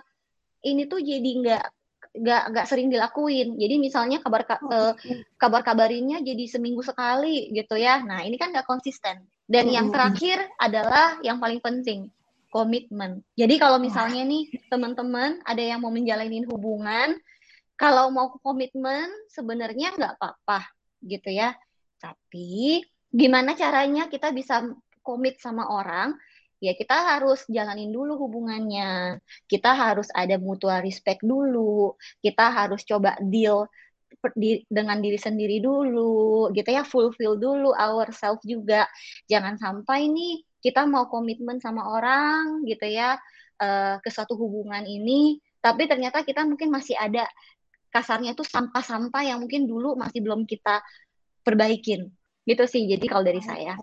ini 0.62 0.86
tuh 0.86 1.02
jadi 1.02 1.32
nggak 1.39 1.65
nggak 2.10 2.44
nggak 2.52 2.65
sering 2.68 2.89
dilakuin. 2.89 3.56
Jadi 3.56 3.76
misalnya 3.78 4.18
kabar 4.20 4.42
uh, 4.44 4.94
kabar 5.38 5.62
kabarinnya 5.62 6.20
jadi 6.26 6.50
seminggu 6.50 6.82
sekali 6.82 7.54
gitu 7.54 7.78
ya. 7.78 8.02
Nah 8.02 8.26
ini 8.26 8.36
kan 8.36 8.50
nggak 8.50 8.65
konsisten. 8.65 9.24
Dan 9.50 9.70
yang 9.70 9.89
terakhir 9.89 10.46
adalah 10.62 11.18
yang 11.26 11.42
paling 11.42 11.62
penting 11.62 12.10
komitmen. 12.50 13.22
Jadi 13.38 13.56
kalau 13.62 13.78
misalnya 13.78 14.26
nih 14.26 14.50
teman-teman 14.68 15.42
ada 15.46 15.62
yang 15.62 15.80
mau 15.86 15.94
menjalani 15.94 16.46
hubungan, 16.50 17.18
kalau 17.80 18.12
mau 18.12 18.34
komitmen 18.42 19.08
sebenarnya 19.32 19.96
nggak 19.96 20.14
apa-apa 20.20 20.68
gitu 21.06 21.30
ya. 21.32 21.56
Tapi 22.02 22.84
gimana 23.10 23.56
caranya 23.56 24.10
kita 24.10 24.34
bisa 24.34 24.66
komit 25.06 25.40
sama 25.40 25.70
orang? 25.70 26.18
Ya 26.60 26.76
kita 26.76 27.16
harus 27.16 27.48
jalanin 27.48 27.94
dulu 27.94 28.20
hubungannya. 28.20 29.24
Kita 29.48 29.72
harus 29.72 30.12
ada 30.12 30.36
mutual 30.36 30.84
respect 30.84 31.24
dulu. 31.24 31.96
Kita 32.20 32.52
harus 32.52 32.84
coba 32.84 33.16
deal 33.24 33.72
di, 34.36 34.60
dengan 34.68 35.00
diri 35.00 35.16
sendiri 35.16 35.64
dulu 35.64 36.52
gitu 36.52 36.70
ya 36.70 36.84
fulfill 36.84 37.40
dulu 37.40 37.72
ourselves 37.72 38.44
juga 38.44 38.90
jangan 39.32 39.56
sampai 39.56 40.12
nih 40.12 40.44
kita 40.60 40.84
mau 40.88 41.08
komitmen 41.08 41.60
sama 41.63 41.88
orang 41.88 42.63
gitu 42.67 42.88
ya 42.88 43.15
uh, 43.60 43.95
ke 44.04 44.10
suatu 44.12 44.36
hubungan 44.36 44.84
ini 44.84 45.39
tapi 45.60 45.88
ternyata 45.91 46.24
kita 46.24 46.48
mungkin 46.48 46.72
masih 46.72 46.95
ada 46.95 47.28
kasarnya 47.91 48.38
itu 48.38 48.45
sampah-sampah 48.45 49.24
yang 49.26 49.43
mungkin 49.43 49.65
dulu 49.65 49.98
masih 50.00 50.24
belum 50.24 50.45
kita 50.45 50.80
perbaikin. 51.43 52.10
Gitu 52.45 52.63
sih 52.65 52.86
jadi 52.88 53.06
kalau 53.10 53.26
dari 53.26 53.43
saya. 53.43 53.76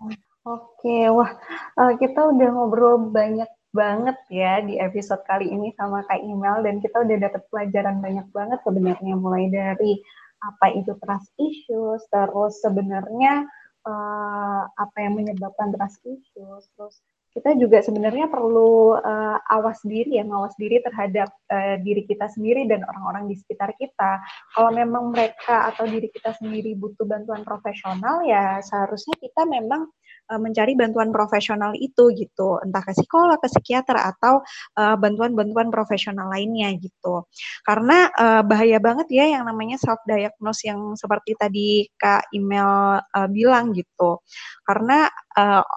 Oke 0.47 1.11
wah 1.11 1.31
uh, 1.77 1.93
kita 1.99 2.33
udah 2.33 2.49
ngobrol 2.55 3.11
banyak 3.11 3.47
banget 3.75 4.17
ya 4.31 4.63
di 4.63 4.79
episode 4.79 5.21
kali 5.27 5.51
ini 5.51 5.75
sama 5.75 6.01
Kak 6.07 6.23
Email 6.23 6.63
dan 6.63 6.79
kita 6.79 7.03
udah 7.03 7.17
dapat 7.19 7.41
pelajaran 7.51 7.99
banyak 7.99 8.27
banget 8.31 8.59
sebenarnya 8.63 9.13
mulai 9.19 9.51
dari 9.51 9.99
apa 10.39 10.71
itu 10.71 10.95
trust 11.03 11.29
issues 11.35 12.01
terus 12.09 12.63
sebenarnya 12.63 13.43
uh, 13.87 14.63
apa 14.75 14.97
yang 14.99 15.15
menyebabkan 15.15 15.71
trust 15.71 16.03
issues 16.03 16.67
terus 16.75 16.99
kita 17.37 17.53
juga 17.53 17.85
sebenarnya 17.85 18.33
perlu 18.33 18.97
uh, 18.97 19.37
awas 19.53 19.77
diri 19.85 20.17
ya, 20.17 20.25
mawas 20.25 20.57
diri 20.57 20.81
terhadap 20.81 21.29
uh, 21.53 21.77
diri 21.85 22.01
kita 22.09 22.25
sendiri 22.33 22.65
dan 22.65 22.81
orang-orang 22.81 23.29
di 23.29 23.37
sekitar 23.37 23.77
kita. 23.77 24.25
Kalau 24.57 24.73
memang 24.73 25.13
mereka 25.13 25.69
atau 25.69 25.85
diri 25.85 26.09
kita 26.09 26.33
sendiri 26.33 26.73
butuh 26.73 27.05
bantuan 27.05 27.45
profesional 27.45 28.25
ya 28.25 28.57
seharusnya 28.65 29.13
kita 29.21 29.45
memang 29.45 29.85
uh, 30.33 30.39
mencari 30.41 30.73
bantuan 30.73 31.13
profesional 31.13 31.77
itu 31.77 32.09
gitu, 32.17 32.57
entah 32.65 32.81
ke 32.81 32.97
psikolog, 32.97 33.37
ke 33.37 33.53
psikiater 33.53 34.01
atau 34.01 34.41
uh, 34.73 34.97
bantuan-bantuan 34.97 35.69
profesional 35.69 36.33
lainnya 36.33 36.73
gitu. 36.73 37.29
Karena 37.61 38.09
uh, 38.17 38.41
bahaya 38.41 38.81
banget 38.81 39.13
ya 39.13 39.29
yang 39.37 39.45
namanya 39.45 39.77
self 39.77 40.01
diagnose 40.09 40.65
yang 40.65 40.97
seperti 40.97 41.37
tadi 41.37 41.85
Kak 42.01 42.33
email 42.33 42.97
uh, 42.97 43.29
bilang 43.29 43.77
gitu. 43.77 44.25
Karena 44.65 45.05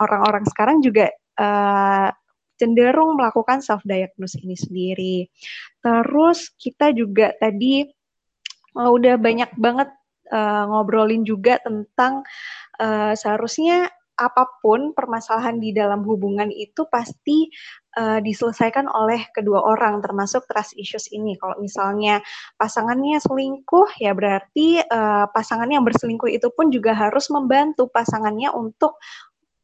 orang-orang 0.00 0.48
uh, 0.48 0.48
sekarang 0.48 0.80
juga 0.80 1.12
uh, 1.38 2.08
cenderung 2.60 3.16
melakukan 3.16 3.64
self 3.64 3.80
diagnose 3.88 4.36
ini 4.44 4.56
sendiri. 4.58 5.16
Terus 5.80 6.52
kita 6.60 6.92
juga 6.92 7.32
tadi 7.40 7.88
uh, 8.76 8.90
udah 8.92 9.16
banyak 9.16 9.50
banget 9.56 9.88
uh, 10.28 10.64
ngobrolin 10.68 11.24
juga 11.24 11.56
tentang 11.64 12.22
uh, 12.76 13.16
seharusnya 13.16 13.88
apa 14.20 14.44
pun 14.60 14.92
permasalahan 14.92 15.56
di 15.56 15.72
dalam 15.72 16.04
hubungan 16.04 16.52
itu 16.52 16.84
pasti 16.92 17.48
uh, 17.96 18.20
diselesaikan 18.20 18.84
oleh 18.84 19.24
kedua 19.32 19.64
orang 19.64 20.04
termasuk 20.04 20.44
trust 20.44 20.76
issues 20.76 21.08
ini. 21.08 21.40
Kalau 21.40 21.56
misalnya 21.56 22.20
pasangannya 22.60 23.16
selingkuh 23.16 23.96
ya 23.96 24.12
berarti 24.12 24.84
uh, 24.84 25.24
pasangan 25.32 25.72
yang 25.72 25.88
berselingkuh 25.88 26.28
itu 26.28 26.52
pun 26.52 26.68
juga 26.68 26.92
harus 26.92 27.32
membantu 27.32 27.88
pasangannya 27.88 28.52
untuk 28.52 29.00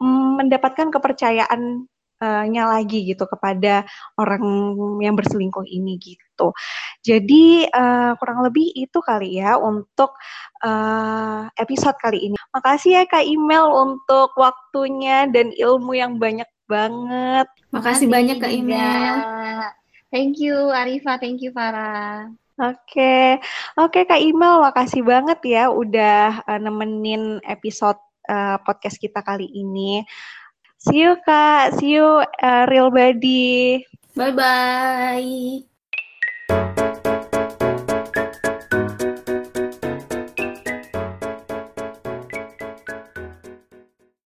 mendapatkan 0.00 0.92
kepercayaan 0.92 1.86
nya 2.24 2.64
lagi 2.64 3.04
gitu 3.04 3.28
kepada 3.28 3.84
orang 4.16 4.40
yang 5.04 5.12
berselingkuh 5.12 5.68
ini 5.68 6.00
gitu. 6.00 6.48
Jadi 7.04 7.68
uh, 7.68 8.16
kurang 8.16 8.40
lebih 8.40 8.72
itu 8.72 8.98
kali 9.04 9.36
ya 9.36 9.60
untuk 9.60 10.16
uh, 10.64 11.44
episode 11.60 12.00
kali 12.00 12.32
ini. 12.32 12.36
Makasih 12.56 12.96
ya 12.96 13.02
Kak 13.04 13.20
Email 13.20 13.68
untuk 13.68 14.32
waktunya 14.40 15.28
dan 15.28 15.52
ilmu 15.52 15.92
yang 15.92 16.16
banyak 16.16 16.48
banget. 16.64 17.46
Makasih, 17.68 18.08
Makasih 18.08 18.08
banyak 18.08 18.36
Kak 18.40 18.52
Email. 18.52 19.14
Thank 20.08 20.40
you 20.40 20.72
Arifa, 20.72 21.20
thank 21.20 21.44
you 21.44 21.52
Farah. 21.52 22.32
Oke, 22.56 23.36
oke 23.76 24.08
Kak 24.08 24.16
Imel, 24.16 24.64
makasih 24.64 25.04
banget 25.04 25.44
ya 25.44 25.68
udah 25.68 26.40
uh, 26.48 26.56
nemenin 26.56 27.36
episode 27.44 28.00
uh, 28.28 28.60
podcast 28.62 29.00
kita 29.00 29.24
kali 29.24 29.48
ini. 29.50 30.04
See 30.76 31.02
you 31.02 31.16
Kak, 31.24 31.80
see 31.80 31.98
you 31.98 32.22
uh, 32.22 32.64
real 32.68 32.92
body. 32.92 33.82
Bye 34.14 34.34
bye. 34.34 36.84